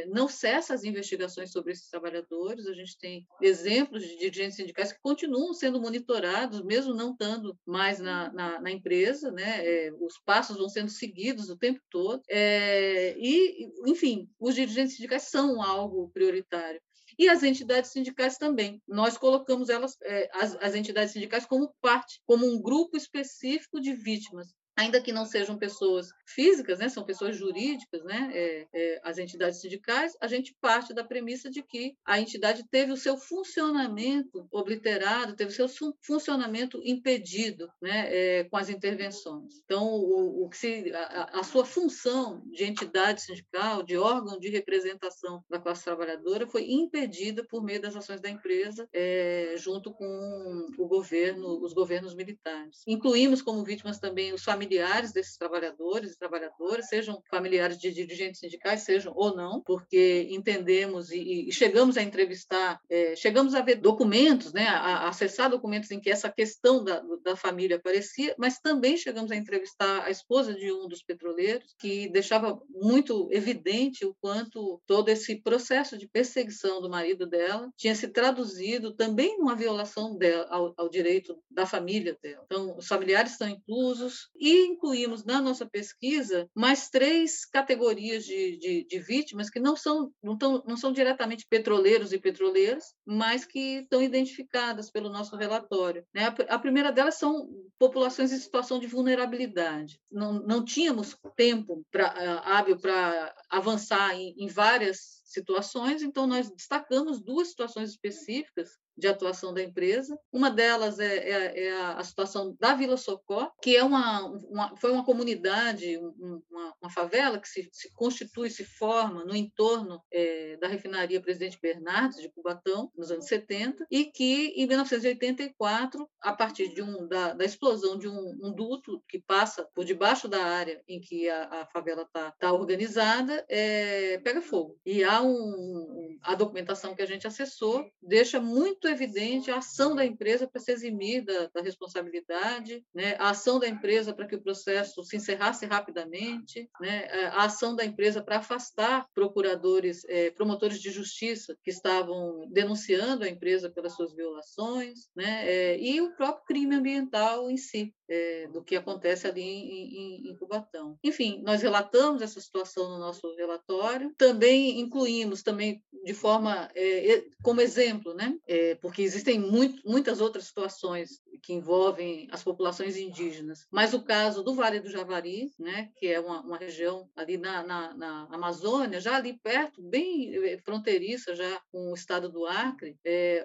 não 0.07 0.27
cessa 0.27 0.73
as 0.73 0.83
investigações 0.83 1.51
sobre 1.51 1.71
esses 1.71 1.89
trabalhadores, 1.89 2.67
a 2.67 2.73
gente 2.73 2.97
tem 2.97 3.25
exemplos 3.41 4.03
de 4.03 4.17
dirigentes 4.17 4.57
sindicais 4.57 4.91
que 4.91 4.99
continuam 5.01 5.53
sendo 5.57 5.81
monitorados, 5.81 6.63
mesmo 6.63 6.93
não 6.93 7.11
estando 7.11 7.57
mais 7.65 7.99
na, 7.99 8.31
na, 8.31 8.61
na 8.61 8.71
empresa, 8.71 9.31
né? 9.31 9.65
É, 9.65 9.91
os 9.99 10.17
passos 10.19 10.57
vão 10.57 10.69
sendo 10.69 10.89
seguidos 10.89 11.49
o 11.49 11.57
tempo 11.57 11.79
todo, 11.89 12.21
e, 12.29 13.69
enfim, 13.85 14.29
os 14.39 14.55
dirigentes 14.55 14.95
sindicais 14.95 15.23
são 15.23 15.61
algo 15.61 16.09
prioritário. 16.13 16.81
E 17.17 17.27
as 17.27 17.41
entidades 17.41 17.91
sindicais 17.91 18.37
também. 18.37 18.81
Nós 18.87 19.17
colocamos 19.17 19.69
elas, 19.69 19.97
é, 20.03 20.29
as, 20.33 20.55
as 20.57 20.75
entidades 20.75 21.13
sindicais, 21.13 21.45
como 21.45 21.73
parte, 21.81 22.21
como 22.25 22.45
um 22.45 22.61
grupo 22.61 22.95
específico 22.95 23.81
de 23.81 23.93
vítimas 23.93 24.53
ainda 24.77 25.01
que 25.01 25.11
não 25.11 25.25
sejam 25.25 25.57
pessoas 25.57 26.09
físicas, 26.25 26.77
né, 26.77 26.87
são 26.87 27.03
pessoas 27.03 27.35
jurídicas, 27.35 28.03
né, 28.03 28.29
é, 28.31 28.67
é, 28.71 29.01
as 29.03 29.17
entidades 29.17 29.59
sindicais, 29.59 30.15
a 30.21 30.27
gente 30.27 30.55
parte 30.61 30.93
da 30.93 31.03
premissa 31.03 31.49
de 31.49 31.63
que 31.63 31.95
a 32.05 32.19
entidade 32.19 32.63
teve 32.69 32.91
o 32.91 32.97
seu 32.97 33.17
funcionamento 33.17 34.47
obliterado, 34.51 35.35
teve 35.35 35.51
o 35.51 35.67
seu 35.67 35.93
funcionamento 36.01 36.79
impedido, 36.83 37.67
né, 37.81 38.07
é, 38.13 38.43
com 38.43 38.57
as 38.57 38.69
intervenções. 38.69 39.55
Então, 39.65 39.87
o, 39.87 40.45
o 40.45 40.49
que 40.49 40.57
se, 40.57 40.91
a, 40.93 41.39
a, 41.39 41.43
sua 41.43 41.65
função 41.65 42.43
de 42.45 42.63
entidade 42.63 43.23
sindical, 43.23 43.81
de 43.81 43.97
órgão 43.97 44.37
de 44.37 44.49
representação 44.49 45.43
da 45.49 45.59
classe 45.59 45.83
trabalhadora, 45.83 46.45
foi 46.45 46.69
impedida 46.69 47.43
por 47.49 47.63
meio 47.63 47.81
das 47.81 47.95
ações 47.95 48.21
da 48.21 48.29
empresa, 48.29 48.87
é, 48.93 49.55
junto 49.57 49.91
com 49.91 50.67
o 50.77 50.87
governo, 50.87 51.63
os 51.63 51.73
governos 51.73 52.13
militares. 52.13 52.83
Incluímos 52.85 53.41
como 53.41 53.63
vítimas 53.63 53.99
também 53.99 54.33
os 54.33 54.43
familiares 54.43 54.66
familiares 54.67 55.13
desses 55.13 55.37
trabalhadores 55.37 56.11
e 56.11 56.19
trabalhadoras, 56.19 56.89
sejam 56.89 57.21
familiares 57.29 57.77
de 57.77 57.91
dirigentes 57.91 58.41
sindicais, 58.41 58.81
sejam 58.81 59.13
ou 59.15 59.35
não, 59.35 59.61
porque 59.61 60.27
entendemos 60.29 61.09
e, 61.09 61.47
e 61.47 61.51
chegamos 61.51 61.97
a 61.97 62.03
entrevistar, 62.03 62.79
é, 62.89 63.15
chegamos 63.15 63.55
a 63.55 63.61
ver 63.61 63.75
documentos, 63.75 64.51
né, 64.51 64.67
a, 64.67 64.77
a, 64.77 65.07
acessar 65.07 65.49
documentos 65.49 65.89
em 65.91 65.99
que 65.99 66.09
essa 66.09 66.29
questão 66.29 66.83
da, 66.83 67.01
da 67.23 67.35
família 67.35 67.77
aparecia, 67.77 68.35
mas 68.37 68.59
também 68.59 68.97
chegamos 68.97 69.31
a 69.31 69.35
entrevistar 69.35 70.03
a 70.03 70.09
esposa 70.09 70.53
de 70.53 70.71
um 70.71 70.87
dos 70.87 71.01
petroleiros, 71.01 71.73
que 71.79 72.09
deixava 72.09 72.59
muito 72.69 73.29
evidente 73.31 74.05
o 74.05 74.15
quanto 74.19 74.81
todo 74.85 75.09
esse 75.09 75.41
processo 75.41 75.97
de 75.97 76.07
perseguição 76.07 76.81
do 76.81 76.89
marido 76.89 77.25
dela 77.25 77.71
tinha 77.77 77.95
se 77.95 78.09
traduzido 78.09 78.93
também 78.93 79.37
numa 79.37 79.55
violação 79.55 80.17
dela, 80.17 80.45
ao, 80.49 80.73
ao 80.75 80.89
direito 80.89 81.37
da 81.49 81.65
família 81.65 82.17
dela. 82.21 82.43
Então, 82.45 82.75
os 82.77 82.87
familiares 82.87 83.31
estão 83.31 83.47
inclusos 83.47 84.29
e 84.35 84.56
incluímos 84.65 85.23
na 85.23 85.41
nossa 85.41 85.65
pesquisa 85.65 86.49
mais 86.55 86.89
três 86.89 87.45
categorias 87.45 88.25
de, 88.25 88.57
de, 88.57 88.85
de 88.85 88.99
vítimas 88.99 89.49
que 89.49 89.59
não 89.59 89.75
são, 89.75 90.11
não, 90.21 90.37
tão, 90.37 90.63
não 90.65 90.77
são 90.77 90.91
diretamente 90.91 91.45
petroleiros 91.49 92.13
e 92.13 92.19
petroleiras, 92.19 92.93
mas 93.05 93.45
que 93.45 93.79
estão 93.79 94.01
identificadas 94.01 94.91
pelo 94.91 95.09
nosso 95.09 95.35
relatório. 95.35 96.05
Né? 96.13 96.33
A, 96.49 96.59
primeira 96.59 96.91
delas 96.91 97.15
são 97.15 97.49
populações 97.79 98.31
em 98.31 98.37
situação 98.37 98.79
de 98.79 98.87
vulnerabilidade. 98.87 99.99
Não, 100.11 100.33
não 100.33 100.63
tínhamos 100.63 101.15
tempo 101.35 101.85
pra, 101.91 102.07
hábil 102.45 102.77
para 102.77 103.35
avançar 103.49 104.15
em, 104.15 104.33
em 104.37 104.47
várias 104.47 105.21
situações, 105.25 106.01
então 106.01 106.25
nós 106.25 106.49
destacamos 106.49 107.21
duas 107.21 107.49
situações 107.49 107.91
específicas 107.91 108.71
de 108.97 109.07
atuação 109.07 109.53
da 109.53 109.61
empresa. 109.61 110.19
Uma 110.31 110.49
delas 110.49 110.99
é, 110.99 111.17
é, 111.17 111.65
é 111.65 111.81
a, 111.81 112.03
situação 112.03 112.55
da 112.59 112.73
Vila 112.73 112.97
Socó, 112.97 113.51
que 113.61 113.75
é 113.75 113.83
uma, 113.83 114.25
uma 114.25 114.75
foi 114.77 114.91
uma 114.91 115.05
comunidade, 115.05 115.97
uma, 115.97 116.73
uma, 116.81 116.89
favela 116.89 117.39
que 117.39 117.47
se, 117.47 117.69
se, 117.71 117.91
constitui, 117.93 118.49
se 118.49 118.63
forma 118.63 119.23
no 119.23 119.35
entorno 119.35 120.01
é, 120.11 120.57
da 120.57 120.67
refinaria 120.67 121.21
Presidente 121.21 121.59
Bernardes 121.61 122.21
de 122.21 122.29
Cubatão, 122.29 122.91
nos 122.97 123.11
anos 123.11 123.25
70, 123.25 123.85
e 123.91 124.05
que 124.05 124.53
em 124.55 124.65
1984, 124.65 126.09
a 126.21 126.33
partir 126.33 126.73
de 126.73 126.81
um, 126.81 127.07
da, 127.07 127.33
da 127.33 127.45
explosão 127.45 127.97
de 127.97 128.07
um, 128.07 128.37
um, 128.41 128.53
duto 128.53 129.03
que 129.07 129.19
passa 129.19 129.67
por 129.75 129.85
debaixo 129.85 130.27
da 130.27 130.43
área 130.43 130.81
em 130.87 130.99
que 130.99 131.29
a, 131.29 131.61
a 131.61 131.65
favela 131.67 132.03
está 132.03 132.31
tá 132.31 132.53
organizada, 132.53 133.45
é, 133.47 134.17
pega 134.19 134.41
fogo. 134.41 134.79
E 134.85 135.03
há 135.03 135.21
um, 135.21 136.17
a 136.21 136.33
documentação 136.33 136.95
que 136.95 137.01
a 137.01 137.05
gente 137.05 137.27
acessou 137.27 137.85
deixa 138.01 138.39
muito 138.39 138.86
muito 138.87 138.89
evidente 138.89 139.51
a 139.51 139.57
ação 139.57 139.95
da 139.95 140.05
empresa 140.05 140.47
para 140.47 140.61
se 140.61 140.71
eximir 140.71 141.23
da, 141.23 141.47
da 141.47 141.61
responsabilidade, 141.61 142.83
né? 142.93 143.15
a 143.19 143.29
ação 143.29 143.59
da 143.59 143.67
empresa 143.67 144.13
para 144.13 144.25
que 144.25 144.35
o 144.35 144.41
processo 144.41 145.03
se 145.03 145.17
encerrasse 145.17 145.65
rapidamente, 145.65 146.69
né? 146.79 147.07
a 147.33 147.45
ação 147.45 147.75
da 147.75 147.83
empresa 147.83 148.23
para 148.23 148.37
afastar 148.37 149.05
procuradores, 149.13 150.03
eh, 150.07 150.31
promotores 150.31 150.81
de 150.81 150.89
justiça 150.89 151.55
que 151.63 151.69
estavam 151.69 152.47
denunciando 152.49 153.23
a 153.23 153.29
empresa 153.29 153.69
pelas 153.69 153.93
suas 153.93 154.13
violações, 154.13 155.09
né? 155.15 155.43
Eh, 155.45 155.79
e 155.79 156.01
o 156.01 156.15
próprio 156.15 156.45
crime 156.45 156.75
ambiental 156.75 157.49
em 157.49 157.57
si 157.57 157.93
é, 158.09 158.47
do 158.47 158.63
que 158.63 158.75
acontece 158.75 159.27
ali 159.27 159.41
em, 159.41 159.95
em, 159.95 160.29
em, 160.29 160.35
Cubatão. 160.37 160.97
Enfim, 161.03 161.41
nós 161.43 161.61
relatamos 161.61 162.21
essa 162.21 162.39
situação 162.39 162.89
no 162.89 162.99
nosso 162.99 163.35
relatório, 163.35 164.13
também 164.17 164.79
incluímos 164.79 165.43
também 165.43 165.83
de 166.03 166.13
forma 166.13 166.69
é, 166.75 167.25
como 167.43 167.59
exemplo, 167.59 168.13
né? 168.13 168.37
É, 168.47 168.75
porque 168.75 169.01
existem 169.01 169.39
muito, 169.39 169.81
muitas 169.87 170.21
outras 170.21 170.45
situações 170.45 171.21
que 171.43 171.53
envolvem 171.53 172.27
as 172.31 172.43
populações 172.43 172.97
indígenas, 172.97 173.67
mas 173.71 173.93
o 173.93 174.03
caso 174.03 174.43
do 174.43 174.55
Vale 174.55 174.79
do 174.79 174.89
Javari, 174.89 175.51
né? 175.59 175.89
Que 175.97 176.07
é 176.07 176.19
uma, 176.19 176.41
uma 176.41 176.57
região 176.57 177.09
ali 177.15 177.37
na, 177.37 177.63
na, 177.63 177.93
na, 177.93 178.27
Amazônia, 178.31 179.01
já 179.01 179.15
ali 179.15 179.33
perto, 179.33 179.81
bem 179.81 180.57
fronteiriça 180.63 181.35
já 181.35 181.61
com 181.71 181.91
o 181.91 181.93
estado 181.93 182.29
do 182.29 182.45
Acre, 182.45 182.97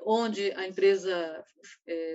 onde 0.05 0.53
a 0.53 0.67
empresa 0.67 1.45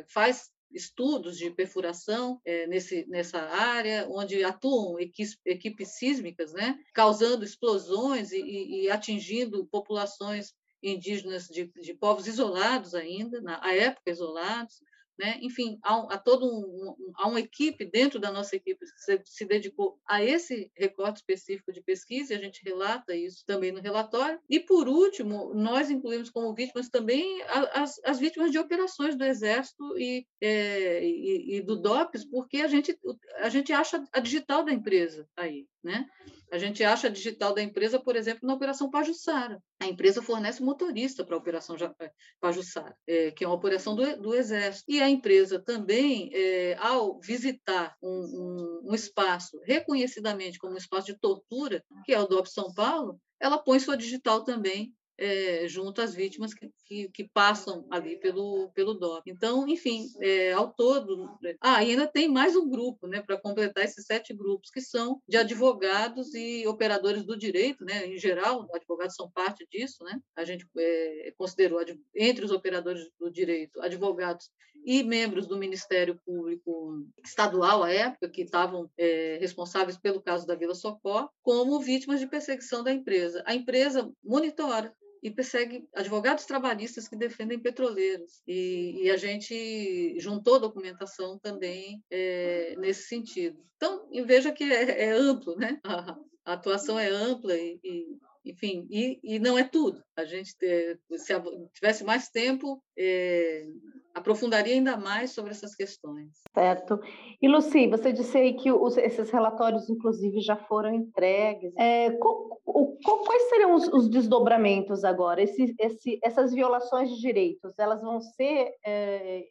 faz 0.07 0.49
estudos 0.71 1.37
de 1.37 1.49
perfuração 1.49 2.39
é, 2.45 2.67
nesse, 2.67 3.05
nessa 3.07 3.39
área, 3.39 4.07
onde 4.09 4.43
atuam 4.43 4.99
equipes, 4.99 5.37
equipes 5.45 5.97
sísmicas, 5.97 6.53
né, 6.53 6.77
causando 6.93 7.43
explosões 7.43 8.31
e, 8.31 8.41
e, 8.41 8.83
e 8.83 8.89
atingindo 8.89 9.65
populações 9.67 10.53
indígenas 10.81 11.47
de, 11.47 11.71
de, 11.81 11.93
povos 11.93 12.27
isolados 12.27 12.93
ainda, 12.93 13.41
na 13.41 13.59
época 13.73 14.11
isolados, 14.11 14.81
né? 15.17 15.39
Enfim, 15.41 15.79
há, 15.83 16.13
há 16.13 16.17
todo 16.17 16.45
um, 16.45 16.89
um, 16.89 17.11
há 17.15 17.27
uma 17.27 17.39
equipe 17.39 17.85
dentro 17.85 18.19
da 18.19 18.31
nossa 18.31 18.55
equipe 18.55 18.79
que 18.79 19.01
se, 19.01 19.21
se, 19.23 19.45
dedicou 19.45 19.99
a 20.07 20.23
esse 20.23 20.71
recorte 20.75 21.17
específico 21.17 21.71
de 21.71 21.81
pesquisa, 21.81 22.33
e 22.33 22.37
a 22.37 22.39
gente 22.39 22.61
relata 22.63 23.15
isso 23.15 23.43
também 23.45 23.71
no 23.71 23.81
relatório. 23.81 24.39
E, 24.49 24.59
por 24.59 24.87
último, 24.87 25.53
nós 25.53 25.89
incluímos 25.89 26.29
como 26.29 26.53
vítimas 26.53 26.89
também 26.89 27.41
as, 27.73 27.99
as 28.03 28.19
vítimas 28.19 28.51
de 28.51 28.59
operações 28.59 29.15
do 29.15 29.23
Exército 29.23 29.97
e, 29.97 30.25
é, 30.41 31.03
e, 31.03 31.57
e 31.57 31.61
do 31.61 31.75
DOPS, 31.75 32.25
porque 32.25 32.57
a 32.57 32.67
gente, 32.67 32.97
a 33.37 33.49
gente 33.49 33.73
acha 33.73 34.03
a 34.11 34.19
digital 34.19 34.63
da 34.63 34.71
empresa 34.71 35.27
aí. 35.35 35.65
Né? 35.87 36.05
A 36.51 36.57
gente 36.57 36.83
acha 36.83 37.07
a 37.07 37.09
digital 37.09 37.53
da 37.53 37.63
empresa, 37.63 37.97
por 37.97 38.17
exemplo, 38.17 38.45
na 38.45 38.53
Operação 38.53 38.89
Pajussara. 38.89 39.63
A 39.79 39.87
empresa 39.87 40.21
fornece 40.21 40.61
motorista 40.61 41.25
para 41.25 41.33
a 41.33 41.39
Operação 41.39 41.77
eh, 41.77 42.11
Pajussara, 42.41 42.93
é, 43.07 43.31
que 43.31 43.45
é 43.45 43.47
uma 43.47 43.55
operação 43.55 43.95
do, 43.95 44.21
do, 44.21 44.35
Exército. 44.35 44.83
E 44.91 45.01
a 45.01 45.09
empresa 45.09 45.59
também, 45.59 46.29
é, 46.33 46.75
ao 46.77 47.21
visitar 47.21 47.95
um, 48.03 48.09
um, 48.09 48.91
um, 48.91 48.93
espaço 48.93 49.57
reconhecidamente 49.63 50.59
como 50.59 50.73
um 50.73 50.77
espaço 50.77 51.07
de 51.07 51.17
tortura, 51.17 51.81
que 52.05 52.13
é 52.13 52.19
o 52.19 52.27
DOP 52.27 52.49
São 52.49 52.73
Paulo, 52.73 53.17
ela 53.39 53.57
põe 53.57 53.79
sua 53.79 53.95
digital 53.95 54.43
também 54.43 54.93
é, 55.17 55.67
junto 55.67 56.01
às 56.01 56.13
vítimas 56.13 56.53
que, 56.53 56.71
que, 56.85 57.09
que, 57.09 57.23
passam 57.23 57.85
ali 57.89 58.17
pelo, 58.17 58.69
pelo 58.73 58.93
DOP. 58.93 59.29
Então, 59.29 59.67
enfim, 59.67 60.07
é, 60.21 60.53
ao 60.53 60.71
todo. 60.71 61.29
Né, 61.41 61.55
ah, 61.61 61.83
e 61.83 61.91
ainda 61.91 62.07
tem 62.07 62.27
mais 62.27 62.55
um 62.55 62.69
grupo, 62.69 63.07
né, 63.07 63.21
para 63.21 63.39
completar 63.39 63.83
esses 63.83 64.05
sete 64.05 64.33
grupos, 64.33 64.69
que 64.69 64.81
são 64.81 65.21
de 65.27 65.37
advogados 65.37 66.33
e 66.33 66.67
operadores 66.67 67.23
do 67.23 67.37
direito, 67.37 67.83
né, 67.83 68.07
em 68.07 68.17
geral, 68.17 68.67
advogados 68.73 69.15
são 69.15 69.29
parte 69.29 69.67
disso, 69.71 70.03
né, 70.03 70.19
a 70.35 70.43
gente 70.43 70.67
é, 70.77 71.33
considerou 71.37 71.79
entre 72.15 72.45
os 72.45 72.51
operadores 72.51 73.09
do 73.19 73.31
direito 73.31 73.81
advogados 73.81 74.49
e 74.85 75.03
membros 75.03 75.47
do 75.47 75.57
Ministério 75.57 76.19
Público 76.25 77.05
Estadual, 77.23 77.83
à 77.83 77.91
época, 77.91 78.29
que 78.29 78.43
estavam 78.43 78.89
é, 78.97 79.37
responsáveis 79.39 79.97
pelo 79.97 80.21
caso 80.21 80.47
da 80.47 80.55
Vila 80.55 80.73
Socó, 80.73 81.29
como 81.41 81.79
vítimas 81.79 82.19
de 82.19 82.27
perseguição 82.27 82.83
da 82.83 82.93
empresa. 82.93 83.43
A 83.45 83.53
empresa 83.53 84.09
monitora 84.23 84.93
e 85.21 85.31
persegue 85.31 85.87
advogados 85.95 86.45
trabalhistas 86.45 87.07
que 87.07 87.15
defendem 87.15 87.59
petroleiros. 87.59 88.41
E, 88.47 89.03
e 89.03 89.11
a 89.11 89.17
gente 89.17 90.19
juntou 90.19 90.59
documentação 90.59 91.37
também 91.39 92.03
é, 92.09 92.75
nesse 92.77 93.07
sentido. 93.07 93.59
Então, 93.75 94.07
veja 94.25 94.51
que 94.51 94.63
é, 94.63 95.05
é 95.05 95.11
amplo, 95.11 95.55
né? 95.55 95.79
A, 95.83 96.17
atuação 96.53 96.97
é 96.97 97.09
ampla 97.09 97.53
e, 97.57 97.77
e 97.83 98.17
enfim, 98.51 98.87
e, 98.89 99.19
e 99.23 99.39
não 99.39 99.57
é 99.57 99.63
tudo. 99.63 100.01
A 100.15 100.25
gente, 100.25 100.49
se 100.51 101.41
tivesse 101.73 102.03
mais 102.03 102.29
tempo, 102.29 102.81
é, 102.97 103.65
aprofundaria 104.13 104.73
ainda 104.73 104.97
mais 104.97 105.31
sobre 105.31 105.51
essas 105.51 105.75
questões. 105.75 106.29
Certo. 106.53 106.99
E, 107.41 107.47
Luci, 107.47 107.87
você 107.87 108.11
disse 108.11 108.37
aí 108.37 108.53
que 108.53 108.71
os, 108.71 108.97
esses 108.97 109.29
relatórios, 109.29 109.89
inclusive, 109.89 110.39
já 110.41 110.55
foram 110.55 110.93
entregues. 110.93 111.73
É, 111.77 112.11
qual, 112.11 112.59
qual, 112.63 113.19
quais 113.23 113.49
seriam 113.49 113.75
os, 113.75 113.87
os 113.89 114.09
desdobramentos 114.09 115.03
agora? 115.03 115.41
Esse, 115.41 115.75
esse, 115.79 116.19
essas 116.23 116.53
violações 116.53 117.09
de 117.09 117.19
direitos, 117.19 117.77
elas 117.77 118.01
vão 118.01 118.19
ser 118.19 118.73
é 118.85 119.45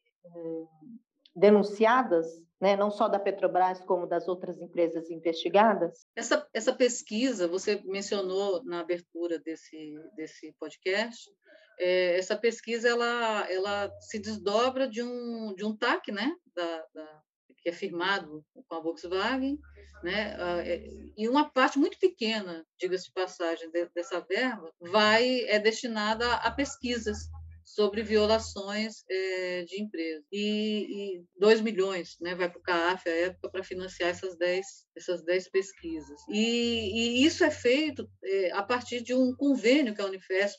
denunciadas 1.36 2.26
né, 2.60 2.76
não 2.76 2.90
só 2.90 3.08
da 3.08 3.18
Petrobras, 3.18 3.80
como 3.84 4.06
das 4.06 4.28
outras 4.28 4.60
empresas 4.60 5.10
investigadas? 5.10 6.06
Essa, 6.14 6.46
essa 6.54 6.72
pesquisa, 6.72 7.46
você 7.46 7.82
mencionou 7.84 8.64
na 8.64 8.80
abertura 8.80 9.38
desse, 9.38 9.94
desse 10.16 10.54
podcast, 10.58 11.30
é, 11.78 12.18
essa 12.18 12.36
pesquisa 12.36 12.88
ela, 12.88 13.46
ela 13.50 13.90
se 14.00 14.18
desdobra 14.18 14.88
de 14.88 15.02
um, 15.02 15.54
de 15.54 15.64
um 15.64 15.76
TAC, 15.76 16.10
né, 16.10 16.34
da, 16.54 16.84
da, 16.94 17.22
que 17.58 17.68
é 17.68 17.72
firmado 17.72 18.42
com 18.66 18.74
a 18.74 18.80
Volkswagen, 18.80 19.58
né, 20.02 20.36
é, 20.64 20.88
e 21.16 21.28
uma 21.28 21.50
parte 21.50 21.78
muito 21.78 21.98
pequena, 21.98 22.64
diga-se 22.78 23.04
de 23.04 23.12
passagem, 23.12 23.70
de, 23.70 23.86
dessa 23.94 24.20
verba, 24.20 24.72
vai 24.80 25.40
é 25.42 25.58
destinada 25.58 26.32
a 26.36 26.50
pesquisas 26.50 27.28
sobre 27.76 28.02
violações 28.02 29.04
é, 29.08 29.64
de 29.64 29.82
empresas. 29.82 30.24
E, 30.32 31.18
e 31.18 31.24
2 31.38 31.60
milhões 31.60 32.16
né, 32.18 32.34
vai 32.34 32.50
para 32.50 32.58
o 32.58 32.62
CAF 32.62 33.06
à 33.06 33.12
época 33.12 33.50
para 33.50 33.62
financiar 33.62 34.08
essas 34.08 34.34
10, 34.38 34.66
essas 34.96 35.22
10 35.22 35.50
pesquisas. 35.50 36.18
E, 36.30 37.20
e 37.20 37.26
isso 37.26 37.44
é 37.44 37.50
feito 37.50 38.08
é, 38.24 38.50
a 38.52 38.62
partir 38.62 39.02
de 39.02 39.14
um 39.14 39.36
convênio 39.36 39.94
que 39.94 40.00
a 40.00 40.06
Unifesp 40.06 40.58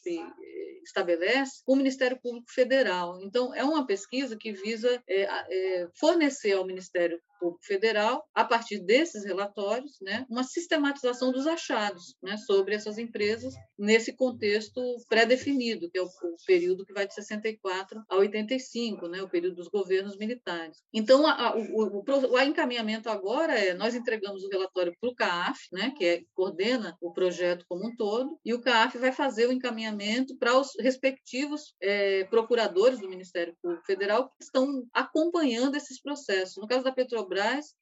estabelece 0.83 1.63
com 1.65 1.73
o 1.73 1.75
Ministério 1.75 2.19
Público 2.21 2.51
Federal. 2.51 3.19
Então, 3.23 3.53
é 3.53 3.63
uma 3.63 3.85
pesquisa 3.85 4.37
que 4.37 4.53
visa 4.53 5.03
é, 5.09 5.87
fornecer 5.99 6.53
ao 6.53 6.65
Ministério 6.65 7.19
Público 7.39 7.65
Federal, 7.65 8.23
a 8.33 8.43
partir 8.43 8.79
desses 8.79 9.25
relatórios, 9.25 9.97
né, 10.01 10.25
uma 10.29 10.43
sistematização 10.43 11.31
dos 11.31 11.47
achados 11.47 12.15
né, 12.21 12.37
sobre 12.37 12.75
essas 12.75 12.97
empresas 12.97 13.53
nesse 13.77 14.15
contexto 14.15 14.81
pré-definido, 15.07 15.89
que 15.89 15.97
é 15.97 16.01
o, 16.01 16.05
o, 16.05 16.35
período 16.45 16.85
que 16.85 16.93
vai 16.93 17.07
de 17.07 17.13
64 17.13 18.01
a 18.09 18.15
85, 18.15 19.07
né, 19.07 19.21
o 19.21 19.29
período 19.29 19.55
dos 19.55 19.67
governos 19.67 20.17
militares. 20.17 20.77
Então, 20.93 21.25
a, 21.25 21.49
a, 21.49 21.55
o, 21.55 21.99
o, 21.99 22.33
o, 22.33 22.39
encaminhamento 22.41 23.09
agora 23.09 23.57
é, 23.57 23.73
nós 23.73 23.95
entregamos 23.95 24.43
o 24.43 24.49
relatório 24.49 24.93
para 24.99 25.09
o 25.09 25.15
CAF, 25.15 25.59
né, 25.71 25.93
que 25.97 26.05
é, 26.05 26.23
coordena 26.33 26.97
o 27.01 27.11
projeto 27.11 27.65
como 27.67 27.87
um 27.87 27.95
todo, 27.95 28.39
e 28.43 28.53
o 28.53 28.61
CAF 28.61 28.97
vai 28.97 29.11
fazer 29.11 29.47
o 29.47 29.51
encaminhamento 29.51 30.35
para 30.37 30.57
os 30.57 30.71
respectivos 30.79 31.75
é, 31.81 32.23
procuradores 32.25 32.99
do 32.99 33.09
Ministério 33.09 33.55
Público 33.61 33.85
Federal 33.85 34.29
que 34.29 34.43
estão 34.43 34.83
acompanhando 34.93 35.75
esses 35.75 36.01
processos. 36.01 36.57
No 36.57 36.67
caso 36.67 36.83
da 36.83 36.91
Petrobras, 36.91 37.26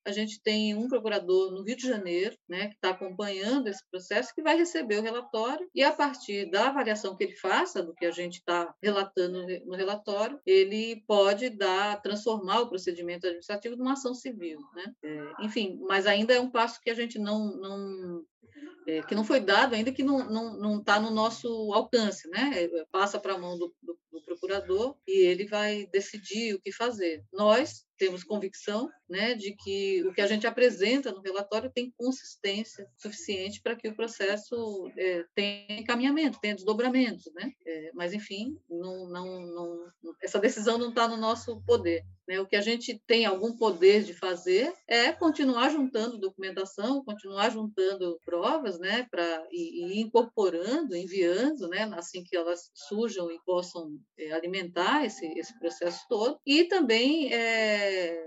a 0.06 0.12
gente 0.12 0.42
tem 0.42 0.76
um 0.76 0.88
procurador 0.88 1.52
no 1.52 1.64
Rio 1.64 1.76
de 1.76 1.88
Janeiro, 1.88 2.36
né, 2.48 2.68
que 2.68 2.76
está 2.76 2.90
acompanhando 2.90 3.68
esse 3.68 3.84
processo, 3.90 4.34
que 4.34 4.42
vai 4.42 4.58
receber 4.58 4.98
o 4.98 5.02
relatório 5.02 5.68
e, 5.74 5.84
a 5.84 5.92
partir 5.92 6.50
da 6.50 6.68
avaliação 6.68 7.16
que 7.16 7.24
ele 7.24 7.36
faça 7.36 7.84
do 7.84 7.94
que 7.94 8.06
a 8.06 8.12
gente 8.12 8.36
está 8.36 8.74
relatando 8.82 9.46
no 9.66 9.76
relatório, 9.76 10.40
ele 10.46 11.04
pode 11.08 11.50
dar, 11.50 12.02
transformar 12.02 12.62
o 12.62 12.70
procedimento 12.70 13.26
administrativo 13.26 13.76
numa 13.76 13.94
ação 13.94 14.14
civil. 14.14 14.60
Né? 14.76 14.94
É, 15.04 15.46
enfim, 15.46 15.80
mas 15.88 16.08
ainda 16.08 16.34
é 16.34 16.40
um 16.40 16.52
passo 16.52 16.80
que 16.82 16.90
a 16.90 16.96
gente 16.96 17.20
não, 17.20 17.58
não 17.58 18.26
é, 18.88 19.02
que 19.02 19.16
não 19.16 19.24
foi 19.24 19.40
dado 19.40 19.74
ainda, 19.74 19.92
que 19.92 20.04
não 20.04 20.20
está 20.20 20.32
não, 20.32 20.58
não 20.58 20.84
tá 20.84 21.00
no 21.00 21.10
nosso 21.10 21.48
alcance, 21.74 22.30
né? 22.30 22.52
É, 22.54 22.86
passa 22.92 23.20
para 23.20 23.34
a 23.34 23.38
mão 23.38 23.58
do, 23.58 23.74
do, 23.82 23.98
do 24.12 24.22
procurador 24.24 24.96
e 25.08 25.26
ele 25.26 25.48
vai 25.48 25.88
decidir 25.88 26.54
o 26.54 26.62
que 26.62 26.72
fazer. 26.72 27.24
Nós 27.34 27.86
temos 27.98 28.24
convicção 28.24 28.90
né, 29.10 29.36
de 29.36 29.56
que 29.56 30.04
o 30.04 30.14
que 30.14 30.22
a 30.22 30.28
gente 30.28 30.48
apresenta 30.48 31.12
no 31.12 31.22
relatório 31.22 31.72
tem 31.74 31.94
consistência 31.98 32.88
suficiente 32.98 33.62
para 33.62 33.76
que 33.76 33.88
o 33.88 33.96
processo 33.96 34.92
é, 34.98 35.26
tenha 35.36 35.80
encaminhamento, 35.80 36.40
tenha 36.40 36.56
desdobramentos. 36.56 37.32
Né? 37.34 37.52
É, 37.66 37.92
mas, 37.94 38.14
enfim, 38.14 38.58
não, 38.70 39.08
não, 39.08 39.42
não, 39.46 39.92
essa 40.22 40.40
decisão 40.40 40.78
não 40.78 40.90
está 40.90 41.08
no 41.08 41.18
nosso 41.18 41.62
poder. 41.66 42.04
Né? 42.28 42.40
O 42.40 42.48
que 42.48 42.56
a 42.56 42.62
gente 42.62 43.00
tem 43.06 43.26
algum 43.26 43.56
poder 43.56 44.04
de 44.04 44.14
fazer 44.14 44.74
é 44.88 45.12
continuar 45.12 45.70
juntando 45.70 46.18
documentação, 46.18 47.04
continuar 47.04 47.52
juntando 47.52 48.20
provas 48.26 48.80
né, 48.80 49.08
pra, 49.12 49.46
e, 49.52 49.86
e 49.86 50.02
incorporando, 50.02 50.96
enviando, 50.96 51.68
né, 51.68 51.84
assim 51.96 52.24
que 52.24 52.36
elas 52.36 52.72
surjam 52.74 53.32
e 53.32 53.40
possam 53.46 54.00
é, 54.18 54.32
alimentar 54.32 55.06
esse, 55.06 55.26
esse 55.38 55.58
processo 55.60 56.06
todo, 56.10 56.40
e 56.46 56.64
também 56.64 57.32
é, 57.34 58.26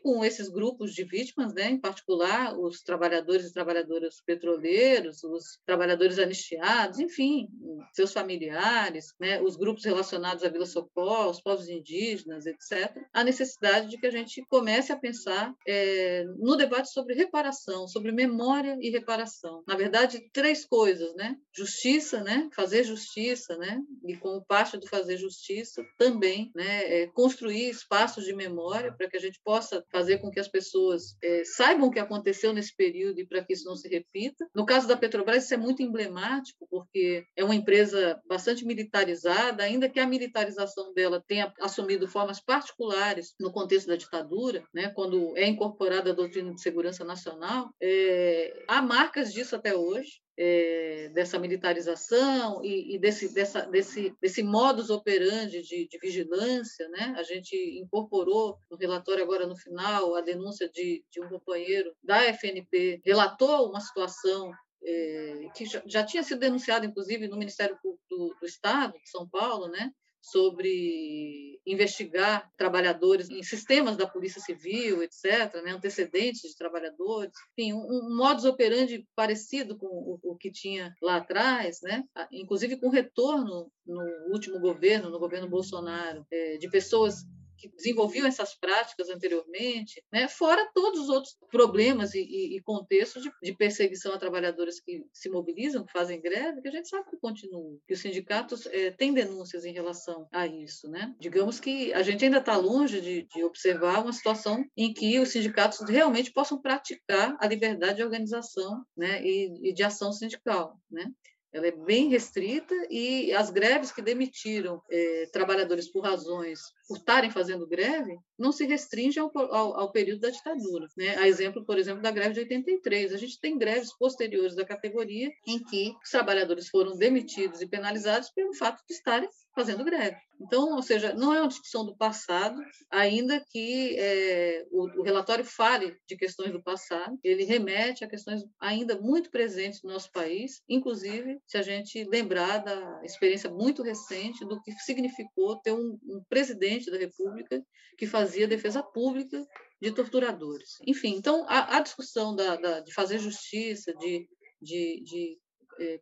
com 0.00 0.24
esses 0.24 0.48
grupos 0.48 0.94
de 0.94 1.04
vítimas, 1.04 1.52
né, 1.54 1.70
em 1.70 1.80
particular 1.80 2.58
os 2.58 2.82
trabalhadores 2.82 3.46
e 3.46 3.52
trabalhadoras 3.52 4.20
petroleiros, 4.24 5.22
os 5.24 5.58
trabalhadores 5.66 6.18
anistiados, 6.18 6.98
enfim, 6.98 7.48
seus 7.92 8.12
familiares, 8.12 9.14
né, 9.20 9.40
os 9.42 9.56
grupos 9.56 9.84
relacionados 9.84 10.44
à 10.44 10.48
Vila 10.48 10.66
Socorro, 10.66 11.30
os 11.30 11.40
povos 11.40 11.68
indígenas, 11.68 12.46
etc., 12.46 13.02
a 13.12 13.24
necessidade 13.24 13.88
de 13.88 13.98
que 13.98 14.06
a 14.06 14.10
gente 14.10 14.44
comece 14.48 14.92
a 14.92 14.96
pensar 14.96 15.54
é, 15.66 16.24
no 16.38 16.56
debate 16.56 16.90
sobre 16.90 17.14
reparação, 17.14 17.86
sobre 17.88 18.12
memória 18.12 18.76
e 18.80 18.90
reparação. 18.90 19.62
Na 19.66 19.76
verdade, 19.76 20.28
três 20.32 20.64
coisas, 20.64 21.14
né? 21.14 21.36
Justiça, 21.54 22.22
né? 22.22 22.48
Fazer 22.54 22.84
justiça, 22.84 23.56
né? 23.56 23.80
E 24.06 24.16
como 24.16 24.44
parte 24.44 24.76
do 24.76 24.86
fazer 24.86 25.16
justiça, 25.16 25.84
também, 25.96 26.50
né? 26.54 27.02
É, 27.02 27.06
construir 27.08 27.68
espaços 27.68 28.24
de 28.24 28.34
memória, 28.34 28.92
para 28.92 29.08
que 29.08 29.16
a 29.16 29.20
gente 29.20 29.40
possa 29.44 29.84
fazer 29.90 30.18
com 30.18 30.30
que 30.30 30.40
as 30.40 30.48
pessoas 30.48 31.16
é, 31.22 31.42
saibam 31.44 31.88
o 31.88 31.90
que 31.90 31.98
aconteceu 31.98 32.52
nesse 32.52 32.74
período 32.74 33.20
e 33.20 33.26
para 33.26 33.42
que 33.44 33.52
isso 33.52 33.64
não 33.64 33.76
se 33.76 33.88
repita. 33.88 34.46
No 34.54 34.66
caso 34.66 34.86
da 34.86 34.96
Petrobras, 34.96 35.44
isso 35.44 35.54
é 35.54 35.56
muito 35.56 35.82
emblemático, 35.82 36.66
porque 36.70 37.24
é 37.36 37.44
uma 37.44 37.54
empresa 37.54 38.20
bastante 38.26 38.64
militarizada, 38.64 39.62
ainda 39.62 39.88
que 39.88 40.00
a 40.00 40.06
militarização 40.06 40.92
dela 40.92 41.22
tenha 41.26 41.52
assumido 41.60 42.08
formas 42.08 42.40
particulares 42.40 43.34
no 43.40 43.52
contexto 43.52 43.88
da 43.88 43.96
ditadura, 43.96 44.62
né, 44.72 44.90
quando 44.90 45.36
é 45.36 45.46
incorporada 45.46 46.10
a 46.10 46.14
doutrina 46.14 46.54
de 46.54 46.60
segurança 46.60 47.04
nacional, 47.04 47.70
é, 47.80 48.64
há 48.68 48.82
marcas 48.82 49.32
disso 49.32 49.56
até 49.56 49.74
hoje 49.74 50.20
é, 50.40 51.10
dessa 51.12 51.36
militarização 51.36 52.64
e, 52.64 52.94
e, 52.94 52.98
desse, 52.98 53.34
dessa, 53.34 53.62
desse, 53.62 54.14
desse 54.22 54.40
modus 54.40 54.88
operandi 54.88 55.62
de, 55.62 55.88
de, 55.88 55.98
vigilância. 55.98 56.88
Né? 56.90 57.14
A 57.16 57.24
gente 57.24 57.56
incorporou 57.80 58.56
no 58.70 58.76
relatório 58.76 59.24
agora 59.24 59.48
no 59.48 59.56
final 59.56 60.14
a 60.14 60.20
denúncia 60.20 60.70
de, 60.72 61.04
de 61.10 61.20
um 61.20 61.28
companheiro 61.28 61.92
da 62.04 62.22
FNP, 62.32 63.02
relatou 63.04 63.68
uma 63.68 63.80
situação 63.80 64.52
é, 64.84 65.48
que 65.56 65.66
já, 65.66 65.82
já, 65.84 66.04
tinha 66.04 66.22
sido 66.22 66.38
denunciada, 66.38 66.86
inclusive, 66.86 67.26
no 67.26 67.36
Ministério 67.36 67.76
Público 67.82 68.04
do, 68.08 68.36
do 68.40 68.46
Estado 68.46 68.92
de 68.92 69.10
São 69.10 69.28
Paulo, 69.28 69.66
né? 69.66 69.90
Sobre 70.30 71.60
investigar 71.66 72.50
trabalhadores 72.56 73.28
em 73.28 73.42
sistemas 73.42 73.96
da 73.96 74.06
Polícia 74.06 74.40
Civil, 74.40 75.02
etc., 75.02 75.62
né, 75.62 75.72
antecedentes 75.72 76.42
de 76.42 76.56
trabalhadores, 76.56 77.32
enfim, 77.52 77.72
um, 77.72 77.80
um 77.80 78.16
modus 78.16 78.44
operandi 78.44 79.06
parecido 79.14 79.76
com 79.76 79.86
o, 79.86 80.18
o, 80.22 80.36
que 80.36 80.50
tinha 80.50 80.94
lá 81.02 81.16
atrás, 81.16 81.80
né, 81.82 82.04
inclusive 82.32 82.78
com 82.78 82.88
retorno 82.88 83.70
no 83.86 84.32
último 84.32 84.58
governo, 84.60 85.10
no 85.10 85.18
governo 85.18 85.48
Bolsonaro, 85.48 86.26
é, 86.30 86.56
de 86.56 86.70
pessoas 86.70 87.24
que 87.58 87.68
desenvolviam 87.68 88.26
essas 88.26 88.54
práticas 88.54 89.08
anteriormente, 89.08 90.02
né? 90.12 90.28
fora 90.28 90.70
todos 90.72 91.00
os 91.00 91.08
outros 91.08 91.36
problemas 91.50 92.14
e, 92.14 92.20
e, 92.20 92.56
e 92.56 92.62
contextos 92.62 93.22
de, 93.22 93.30
de, 93.42 93.54
perseguição 93.54 94.14
a 94.14 94.18
trabalhadores 94.18 94.80
que 94.80 95.04
se 95.12 95.28
mobilizam, 95.28 95.84
que 95.84 95.92
fazem 95.92 96.20
greve, 96.20 96.62
que 96.62 96.68
a 96.68 96.72
gente 96.72 96.88
sabe 96.88 97.10
que 97.10 97.16
continua, 97.16 97.78
que 97.86 97.94
os 97.94 98.00
sindicatos 98.00 98.66
é, 98.66 98.90
têm 98.90 99.12
denúncias 99.12 99.64
em 99.64 99.72
relação 99.72 100.28
a 100.32 100.46
isso. 100.46 100.88
Né? 100.88 101.14
Digamos 101.18 101.58
que 101.58 101.92
a 101.92 102.02
gente 102.02 102.24
ainda 102.24 102.38
está 102.38 102.56
longe 102.56 103.00
de, 103.00 103.22
de, 103.22 103.44
observar 103.44 104.02
uma 104.02 104.12
situação 104.12 104.64
em 104.76 104.92
que 104.92 105.18
os 105.18 105.30
sindicatos 105.30 105.80
realmente 105.88 106.32
possam 106.32 106.60
praticar 106.60 107.36
a 107.40 107.46
liberdade 107.46 107.96
de 107.96 108.04
organização 108.04 108.84
né? 108.96 109.22
e, 109.22 109.70
e 109.70 109.72
de 109.72 109.82
ação 109.82 110.12
sindical. 110.12 110.78
Né? 110.90 111.10
Ela 111.52 111.66
é 111.66 111.70
bem 111.70 112.08
restrita 112.08 112.74
e 112.90 113.32
as 113.32 113.50
greves 113.50 113.90
que 113.90 114.02
demitiram 114.02 114.82
é, 114.90 115.26
trabalhadores 115.32 115.90
por 115.90 116.04
razões 116.04 116.60
por 116.86 116.98
estarem 116.98 117.30
fazendo 117.30 117.66
greve 117.66 118.18
não 118.38 118.52
se 118.52 118.64
restringe 118.66 119.18
ao, 119.18 119.30
ao, 119.36 119.80
ao, 119.80 119.92
período 119.92 120.20
da 120.20 120.30
ditadura. 120.30 120.86
Né? 120.96 121.16
A 121.16 121.26
exemplo, 121.28 121.64
por 121.64 121.78
exemplo, 121.78 122.02
da 122.02 122.10
greve 122.10 122.34
de 122.34 122.40
83. 122.40 123.12
A 123.12 123.16
gente 123.16 123.40
tem 123.40 123.58
greves 123.58 123.96
posteriores 123.96 124.54
da 124.54 124.64
categoria 124.64 125.30
em 125.46 125.62
que 125.62 125.94
os 126.02 126.10
trabalhadores 126.10 126.68
foram 126.68 126.96
demitidos 126.96 127.60
e 127.60 127.68
penalizados 127.68 128.30
pelo 128.30 128.54
fato 128.54 128.82
de 128.86 128.94
estarem 128.94 129.28
fazendo 129.58 129.84
greve. 129.84 130.16
Então, 130.40 130.76
ou 130.76 130.82
seja, 130.82 131.12
não 131.14 131.34
é 131.34 131.40
uma 131.40 131.48
discussão 131.48 131.84
do 131.84 131.96
passado, 131.96 132.62
ainda 132.88 133.44
que 133.50 133.96
é, 133.98 134.64
o, 134.70 135.00
o, 135.00 135.02
relatório 135.02 135.44
fale 135.44 135.96
de 136.06 136.16
questões 136.16 136.52
do 136.52 136.62
passado, 136.62 137.18
ele 137.24 137.42
remete 137.42 138.04
a 138.04 138.08
questões 138.08 138.44
ainda 138.60 138.96
muito 139.00 139.32
presentes 139.32 139.82
no 139.82 139.90
nosso 139.90 140.12
país, 140.12 140.62
inclusive 140.68 141.40
se 141.44 141.58
a 141.58 141.62
gente 141.62 142.04
lembrar 142.04 142.58
da 142.58 143.00
experiência 143.02 143.50
muito 143.50 143.82
recente 143.82 144.44
do 144.44 144.62
que 144.62 144.70
significou 144.74 145.56
ter 145.56 145.72
um, 145.72 145.98
um 146.04 146.22
presidente 146.28 146.88
da 146.88 146.98
República 146.98 147.60
que 147.96 148.06
fazia 148.06 148.46
defesa 148.46 148.80
pública 148.80 149.44
de 149.82 149.90
torturadores. 149.90 150.78
Enfim, 150.86 151.16
então 151.16 151.44
a, 151.48 151.78
a 151.78 151.80
discussão 151.80 152.36
da, 152.36 152.54
da, 152.54 152.78
de 152.78 152.94
fazer 152.94 153.18
justiça, 153.18 153.92
de, 153.94 154.28
de, 154.62 155.02
de 155.02 155.38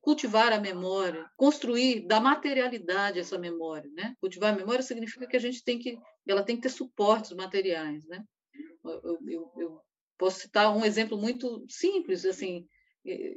cultivar 0.00 0.52
a 0.52 0.60
memória, 0.60 1.30
construir, 1.36 2.06
dar 2.06 2.20
materialidade 2.20 3.18
essa 3.18 3.38
memória, 3.38 3.90
né? 3.92 4.14
Cultivar 4.20 4.52
a 4.52 4.56
memória 4.56 4.82
significa 4.82 5.26
que 5.26 5.36
a 5.36 5.40
gente 5.40 5.62
tem 5.64 5.78
que, 5.78 5.98
ela 6.26 6.42
tem 6.42 6.56
que 6.56 6.62
ter 6.62 6.70
suportes 6.70 7.32
materiais, 7.32 8.06
né? 8.06 8.24
Eu, 8.84 9.18
eu, 9.26 9.52
eu 9.58 9.80
posso 10.18 10.40
citar 10.40 10.74
um 10.74 10.84
exemplo 10.84 11.18
muito 11.18 11.64
simples, 11.68 12.24
assim, 12.24 12.66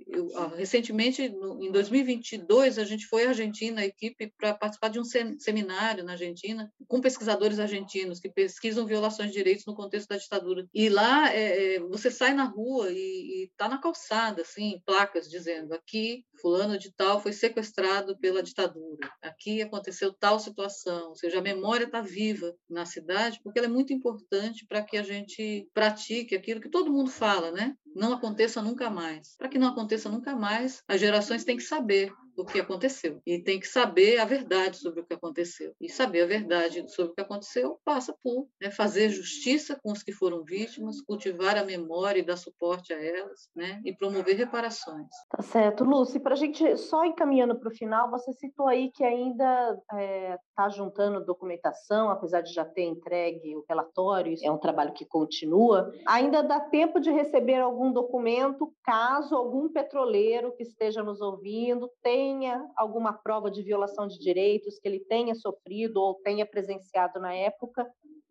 eu, 0.08 0.28
recentemente, 0.56 1.30
no, 1.30 1.64
em 1.64 1.72
2022, 1.72 2.80
a 2.80 2.84
gente 2.84 3.06
foi 3.06 3.26
à 3.26 3.30
Argentina, 3.30 3.82
a 3.82 3.86
equipe, 3.86 4.34
para 4.36 4.54
participar 4.56 4.90
de 4.90 5.00
um 5.00 5.04
seminário 5.04 6.04
na 6.04 6.14
Argentina, 6.14 6.72
com 6.88 7.00
pesquisadores 7.00 7.60
argentinos 7.60 8.20
que 8.20 8.30
pesquisam 8.30 8.88
violações 8.88 9.30
de 9.30 9.38
direitos 9.38 9.66
no 9.66 9.76
contexto 9.76 10.10
da 10.10 10.18
ditadura. 10.18 10.68
E 10.74 10.90
lá, 10.90 11.32
é, 11.32 11.76
é 11.76 11.80
você 11.80 12.10
sai 12.10 12.34
na 12.34 12.46
rua 12.46 12.92
e 12.92 13.50
está 13.52 13.70
na 13.70 13.78
calçada, 13.78 14.42
assim, 14.42 14.82
placas 14.86 15.30
dizendo 15.30 15.74
aqui, 15.74 16.26
fulano 16.42 16.78
de 16.78 16.92
tal 16.92 17.22
foi 17.22 17.34
sequestrado 17.34 18.18
pela 18.18 18.44
ditadura, 18.44 19.12
aqui 19.22 19.62
aconteceu 19.62 20.14
tal 20.14 20.40
situação, 20.40 21.10
ou 21.10 21.16
seja, 21.16 21.40
a 21.40 21.42
memória 21.42 21.86
está 21.86 22.02
viva 22.02 22.54
na 22.70 22.86
cidade, 22.86 23.40
porque 23.44 23.60
ela 23.60 23.68
é 23.68 23.72
muito 23.72 23.94
importante 23.94 24.66
para 24.68 24.82
que 24.82 24.98
a 24.98 25.04
gente 25.04 25.68
pratique 25.74 26.36
aquilo 26.36 26.62
que 26.62 26.70
todo 26.70 26.92
mundo 26.92 27.10
fala, 27.10 27.52
né? 27.52 27.76
Não 27.96 28.14
aconteça 28.14 28.62
nunca 28.62 28.90
mais. 28.90 29.36
Para 29.38 29.50
que 29.50 29.60
não 29.60 29.68
aconteça 29.68 30.10
nunca 30.10 30.36
mais, 30.36 30.82
as 30.88 31.00
gerações 31.00 31.44
têm 31.44 31.58
que 31.58 31.64
saber 31.64 32.12
o 32.42 32.46
que 32.46 32.60
aconteceu 32.60 33.22
e 33.26 33.40
tem 33.40 33.60
que 33.60 33.68
saber 33.68 34.20
a 34.20 34.26
verdade 34.26 34.78
sobre 34.78 35.02
o 35.02 35.06
que 35.06 35.14
aconteceu. 35.14 35.74
E 35.80 35.90
saber 35.90 36.24
a 36.24 36.28
verdade 36.28 36.90
sobre 36.92 37.12
o 37.12 37.16
que 37.16 37.22
aconteceu 37.22 37.80
passa 37.84 38.16
por 38.24 38.48
né, 38.62 38.72
fazer 38.72 39.10
justiça 39.10 39.80
com 39.82 39.92
os 39.92 40.04
que 40.04 40.12
foram 40.12 40.44
vítimas, 40.44 41.02
cultivar 41.02 41.58
a 41.58 41.64
memória 41.64 42.20
e 42.20 42.26
dar 42.26 42.38
suporte 42.38 42.94
a 42.94 43.04
elas, 43.04 43.50
né, 43.56 43.82
e 43.86 43.94
promover 43.94 44.36
reparações. 44.36 45.08
Tá 45.30 45.42
certo, 45.42 45.84
Lúcia. 45.84 46.20
Para 46.20 46.34
a 46.34 46.38
gente 46.38 46.78
só 46.78 47.06
encaminhando 47.06 47.60
para 47.60 47.70
o 47.70 47.76
final, 47.76 48.10
você 48.10 48.32
citou 48.34 48.68
aí 48.68 48.92
que 48.92 49.04
ainda 49.04 49.78
está 49.82 50.02
é, 50.02 50.38
tá 50.56 50.70
juntando 50.70 51.26
documentação, 51.26 52.10
apesar 52.10 52.42
de 52.42 52.54
já 52.54 52.66
ter 52.66 52.84
entregue 52.84 53.56
o 53.56 53.66
relatório, 53.68 54.36
é 54.44 54.52
um 54.52 54.58
trabalho 54.58 54.94
que 54.94 55.06
continua. 55.06 55.92
Ainda 56.08 56.42
dá 56.42 56.60
tempo 56.60 57.00
de 57.00 57.12
receber 57.12 57.60
algum 57.60 57.92
documento 57.92 58.74
caso 58.84 59.36
algum 59.36 59.70
petroleiro 59.70 60.54
que 60.56 60.64
esteja 60.64 61.04
nos 61.04 61.22
ouvindo 61.22 61.90
tenha 62.02 62.29
tenha 62.30 62.64
alguma 62.76 63.12
prova 63.12 63.50
de 63.50 63.64
violação 63.64 64.08
de 64.08 64.20
direitos, 64.20 64.78
que 64.80 64.88
ele 64.88 65.00
tenha 65.00 65.34
sofrido 65.34 65.98
ou 65.98 66.14
tenha 66.16 66.46
presenciado 66.46 67.20
na 67.20 67.34
época, 67.34 67.88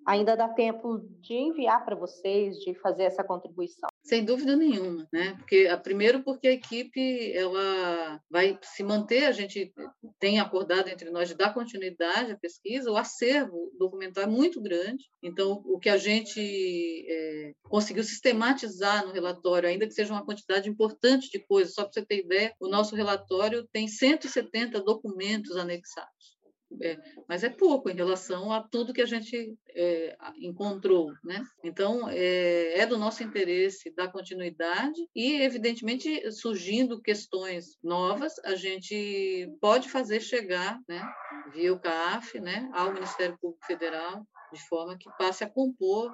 ainda 0.06 0.36
dá 0.36 0.48
tempo 0.48 0.98
de 1.20 1.34
enviar 1.34 1.84
para 1.84 1.96
vocês, 1.96 2.56
de 2.58 2.74
fazer 2.74 3.04
essa 3.04 3.22
contribuição. 3.22 3.88
Sem 4.02 4.24
dúvida 4.24 4.56
nenhuma, 4.56 5.06
né? 5.12 5.34
Porque 5.36 5.68
primeiro 5.82 6.22
porque 6.22 6.48
a 6.48 6.52
equipe 6.52 7.32
ela 7.32 8.20
vai 8.30 8.58
se 8.62 8.82
manter, 8.82 9.26
a 9.26 9.32
gente 9.32 9.72
tem 10.18 10.40
acordado 10.40 10.88
entre 10.88 11.10
nós 11.10 11.28
de 11.28 11.34
dar 11.34 11.52
continuidade 11.52 12.32
à 12.32 12.38
pesquisa, 12.38 12.90
o 12.90 12.96
acervo 12.96 13.70
documental 13.78 14.24
é 14.24 14.26
muito 14.26 14.62
grande, 14.62 15.04
então 15.22 15.62
o 15.66 15.78
que 15.78 15.90
a 15.90 15.98
gente 15.98 16.40
é, 16.40 17.52
conseguiu 17.64 18.02
sistematizar 18.02 19.06
no 19.06 19.12
relatório, 19.12 19.68
ainda 19.68 19.86
que 19.86 19.92
seja 19.92 20.12
uma 20.12 20.24
quantidade 20.24 20.70
importante 20.70 21.28
de 21.30 21.38
coisas, 21.46 21.74
só 21.74 21.82
para 21.82 21.92
você 21.92 22.06
ter 22.06 22.24
ideia, 22.24 22.54
o 22.58 22.68
nosso 22.68 22.96
relatório 22.96 23.68
tem 23.70 23.86
170 23.86 24.80
documentos 24.80 25.54
anexados. 25.56 26.37
É, 26.82 26.98
mas 27.26 27.42
é 27.42 27.48
pouco 27.48 27.88
em 27.88 27.94
relação 27.94 28.52
a 28.52 28.62
tudo 28.62 28.92
que 28.92 29.00
a 29.00 29.06
gente 29.06 29.56
é, 29.74 30.16
encontrou, 30.38 31.12
né? 31.24 31.42
Então 31.64 32.08
é, 32.10 32.78
é, 32.78 32.86
do 32.86 32.98
nosso 32.98 33.22
interesse 33.22 33.92
dar 33.96 34.12
continuidade 34.12 35.00
e, 35.14 35.40
evidentemente, 35.40 36.30
surgindo 36.30 37.00
questões 37.00 37.78
novas, 37.82 38.38
a 38.44 38.54
gente 38.54 39.50
pode 39.60 39.88
fazer 39.88 40.20
chegar, 40.20 40.78
né, 40.86 41.02
via 41.54 41.72
o 41.72 41.80
CAF, 41.80 42.38
né, 42.38 42.68
ao 42.74 42.92
Ministério 42.92 43.38
Público 43.40 43.66
Federal 43.66 44.26
de 44.52 44.68
forma 44.68 44.96
que 44.96 45.10
passe 45.18 45.44
a 45.44 45.50
compor 45.50 46.12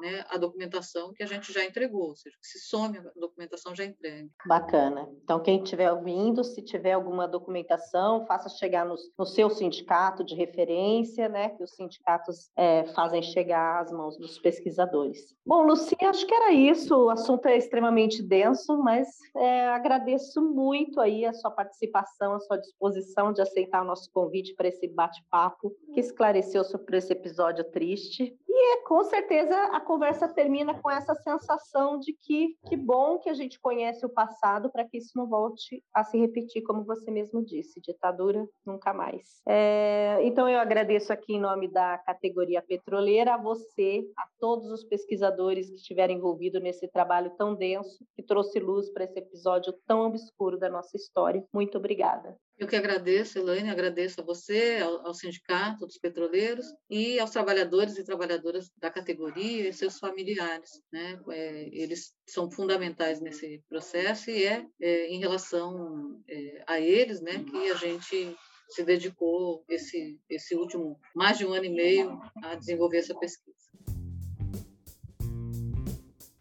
né, 0.00 0.24
a 0.28 0.36
documentação 0.36 1.12
que 1.14 1.22
a 1.22 1.26
gente 1.26 1.52
já 1.52 1.64
entregou, 1.64 2.08
ou 2.08 2.16
seja, 2.16 2.36
que 2.40 2.46
se 2.46 2.58
some 2.58 2.98
a 2.98 3.02
documentação 3.16 3.74
já 3.74 3.84
entregue. 3.84 4.30
Bacana. 4.46 5.08
Então, 5.22 5.40
quem 5.40 5.62
estiver 5.62 5.90
ouvindo, 5.90 6.44
se 6.44 6.62
tiver 6.62 6.92
alguma 6.92 7.26
documentação, 7.26 8.26
faça 8.26 8.48
chegar 8.48 8.84
no, 8.84 8.96
no 9.18 9.26
seu 9.26 9.48
sindicato 9.50 10.24
de 10.24 10.34
referência, 10.34 11.28
né, 11.28 11.50
que 11.50 11.62
os 11.62 11.74
sindicatos 11.74 12.50
é, 12.56 12.84
fazem 12.94 13.22
chegar 13.22 13.82
às 13.82 13.90
mãos 13.90 14.16
dos 14.18 14.38
pesquisadores. 14.38 15.34
Bom, 15.44 15.62
Lucia, 15.62 16.10
acho 16.10 16.26
que 16.26 16.34
era 16.34 16.52
isso. 16.52 16.94
O 16.94 17.10
assunto 17.10 17.46
é 17.46 17.56
extremamente 17.56 18.22
denso, 18.22 18.76
mas 18.78 19.08
é, 19.36 19.68
agradeço 19.68 20.42
muito 20.42 21.00
aí 21.00 21.24
a 21.24 21.32
sua 21.32 21.50
participação, 21.50 22.34
a 22.34 22.40
sua 22.40 22.58
disposição 22.58 23.32
de 23.32 23.40
aceitar 23.40 23.82
o 23.82 23.86
nosso 23.86 24.10
convite 24.12 24.54
para 24.54 24.68
esse 24.68 24.88
bate-papo 24.88 25.72
que 25.94 26.00
esclareceu 26.00 26.64
sobre 26.64 26.98
esse 26.98 27.12
episódio 27.12 27.64
triste. 27.76 28.38
E 28.58 28.82
com 28.84 29.04
certeza 29.04 29.54
a 29.66 29.80
conversa 29.80 30.26
termina 30.26 30.80
com 30.80 30.90
essa 30.90 31.14
sensação 31.14 31.98
de 31.98 32.14
que 32.14 32.56
que 32.66 32.74
bom 32.74 33.18
que 33.18 33.28
a 33.28 33.34
gente 33.34 33.60
conhece 33.60 34.06
o 34.06 34.08
passado 34.08 34.72
para 34.72 34.82
que 34.82 34.96
isso 34.96 35.12
não 35.14 35.28
volte 35.28 35.84
a 35.94 36.02
se 36.02 36.18
repetir, 36.18 36.62
como 36.62 36.82
você 36.82 37.10
mesmo 37.10 37.44
disse, 37.44 37.82
ditadura 37.82 38.48
nunca 38.64 38.94
mais. 38.94 39.42
É, 39.46 40.20
então 40.22 40.48
eu 40.48 40.58
agradeço 40.58 41.12
aqui 41.12 41.34
em 41.34 41.40
nome 41.40 41.68
da 41.68 41.98
categoria 41.98 42.62
petroleira 42.62 43.34
a 43.34 43.36
você, 43.36 44.10
a 44.16 44.24
todos 44.40 44.70
os 44.70 44.84
pesquisadores 44.84 45.68
que 45.68 45.76
estiveram 45.76 46.14
envolvidos 46.14 46.62
nesse 46.62 46.88
trabalho 46.88 47.36
tão 47.36 47.54
denso, 47.54 48.02
que 48.14 48.22
trouxe 48.22 48.58
luz 48.58 48.90
para 48.90 49.04
esse 49.04 49.18
episódio 49.18 49.74
tão 49.86 50.06
obscuro 50.06 50.58
da 50.58 50.70
nossa 50.70 50.96
história. 50.96 51.44
Muito 51.52 51.76
obrigada. 51.76 52.38
Eu 52.58 52.66
que 52.66 52.76
agradeço, 52.76 53.38
Elaine, 53.38 53.68
agradeço 53.68 54.22
a 54.22 54.24
você, 54.24 54.78
ao, 54.82 55.08
ao, 55.08 55.14
Sindicato 55.14 55.84
dos 55.84 55.98
Petroleiros 55.98 56.66
e 56.88 57.20
aos 57.20 57.30
trabalhadores 57.30 57.98
e 57.98 58.04
trabalhadoras 58.46 58.70
da 58.80 58.90
categoria 58.90 59.68
e 59.68 59.72
seus 59.72 59.98
familiares. 59.98 60.80
Né? 60.92 61.18
É, 61.30 61.68
eles 61.72 62.12
são 62.26 62.50
fundamentais 62.50 63.20
nesse 63.20 63.62
processo 63.68 64.30
e 64.30 64.44
é, 64.44 64.64
é 64.80 65.08
em 65.08 65.18
relação 65.18 66.20
é, 66.28 66.64
a 66.66 66.80
eles 66.80 67.20
né, 67.20 67.44
que 67.44 67.70
a 67.70 67.74
gente 67.74 68.36
se 68.68 68.84
dedicou 68.84 69.64
esse, 69.68 70.18
esse 70.28 70.54
último 70.54 70.98
mais 71.14 71.38
de 71.38 71.46
um 71.46 71.52
ano 71.52 71.64
e 71.64 71.70
meio 71.70 72.20
a 72.42 72.54
desenvolver 72.54 72.98
essa 72.98 73.14
pesquisa. 73.14 73.56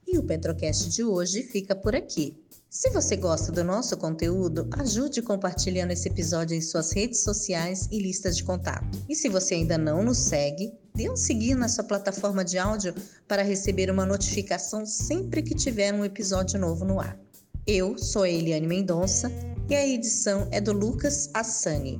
E 0.07 0.17
o 0.17 0.25
Petrocast 0.25 0.89
de 0.89 1.03
hoje 1.03 1.43
fica 1.43 1.75
por 1.75 1.95
aqui. 1.95 2.44
Se 2.75 2.89
você 2.89 3.15
gosta 3.15 3.53
do 3.53 3.63
nosso 3.63 3.95
conteúdo, 3.95 4.67
ajude 4.73 5.21
compartilhando 5.21 5.91
esse 5.91 6.09
episódio 6.09 6.57
em 6.57 6.61
suas 6.61 6.91
redes 6.91 7.23
sociais 7.23 7.87
e 7.89 7.97
listas 7.99 8.35
de 8.35 8.43
contato. 8.43 9.01
E 9.07 9.15
se 9.15 9.29
você 9.29 9.55
ainda 9.55 9.77
não 9.77 10.03
nos 10.03 10.17
segue, 10.17 10.73
dê 10.93 11.09
um 11.09 11.15
seguir 11.15 11.55
na 11.55 11.69
sua 11.69 11.85
plataforma 11.85 12.43
de 12.43 12.57
áudio 12.57 12.93
para 13.29 13.43
receber 13.43 13.89
uma 13.89 14.05
notificação 14.05 14.85
sempre 14.85 15.41
que 15.41 15.55
tiver 15.55 15.93
um 15.93 16.03
episódio 16.03 16.59
novo 16.59 16.83
no 16.83 16.99
ar. 16.99 17.17
Eu 17.65 17.97
sou 17.97 18.23
a 18.23 18.29
Eliane 18.29 18.67
Mendonça 18.67 19.31
e 19.69 19.73
a 19.73 19.87
edição 19.87 20.45
é 20.51 20.59
do 20.59 20.73
Lucas 20.73 21.29
Assani. 21.33 21.97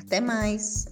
Até 0.00 0.22
mais! 0.22 0.86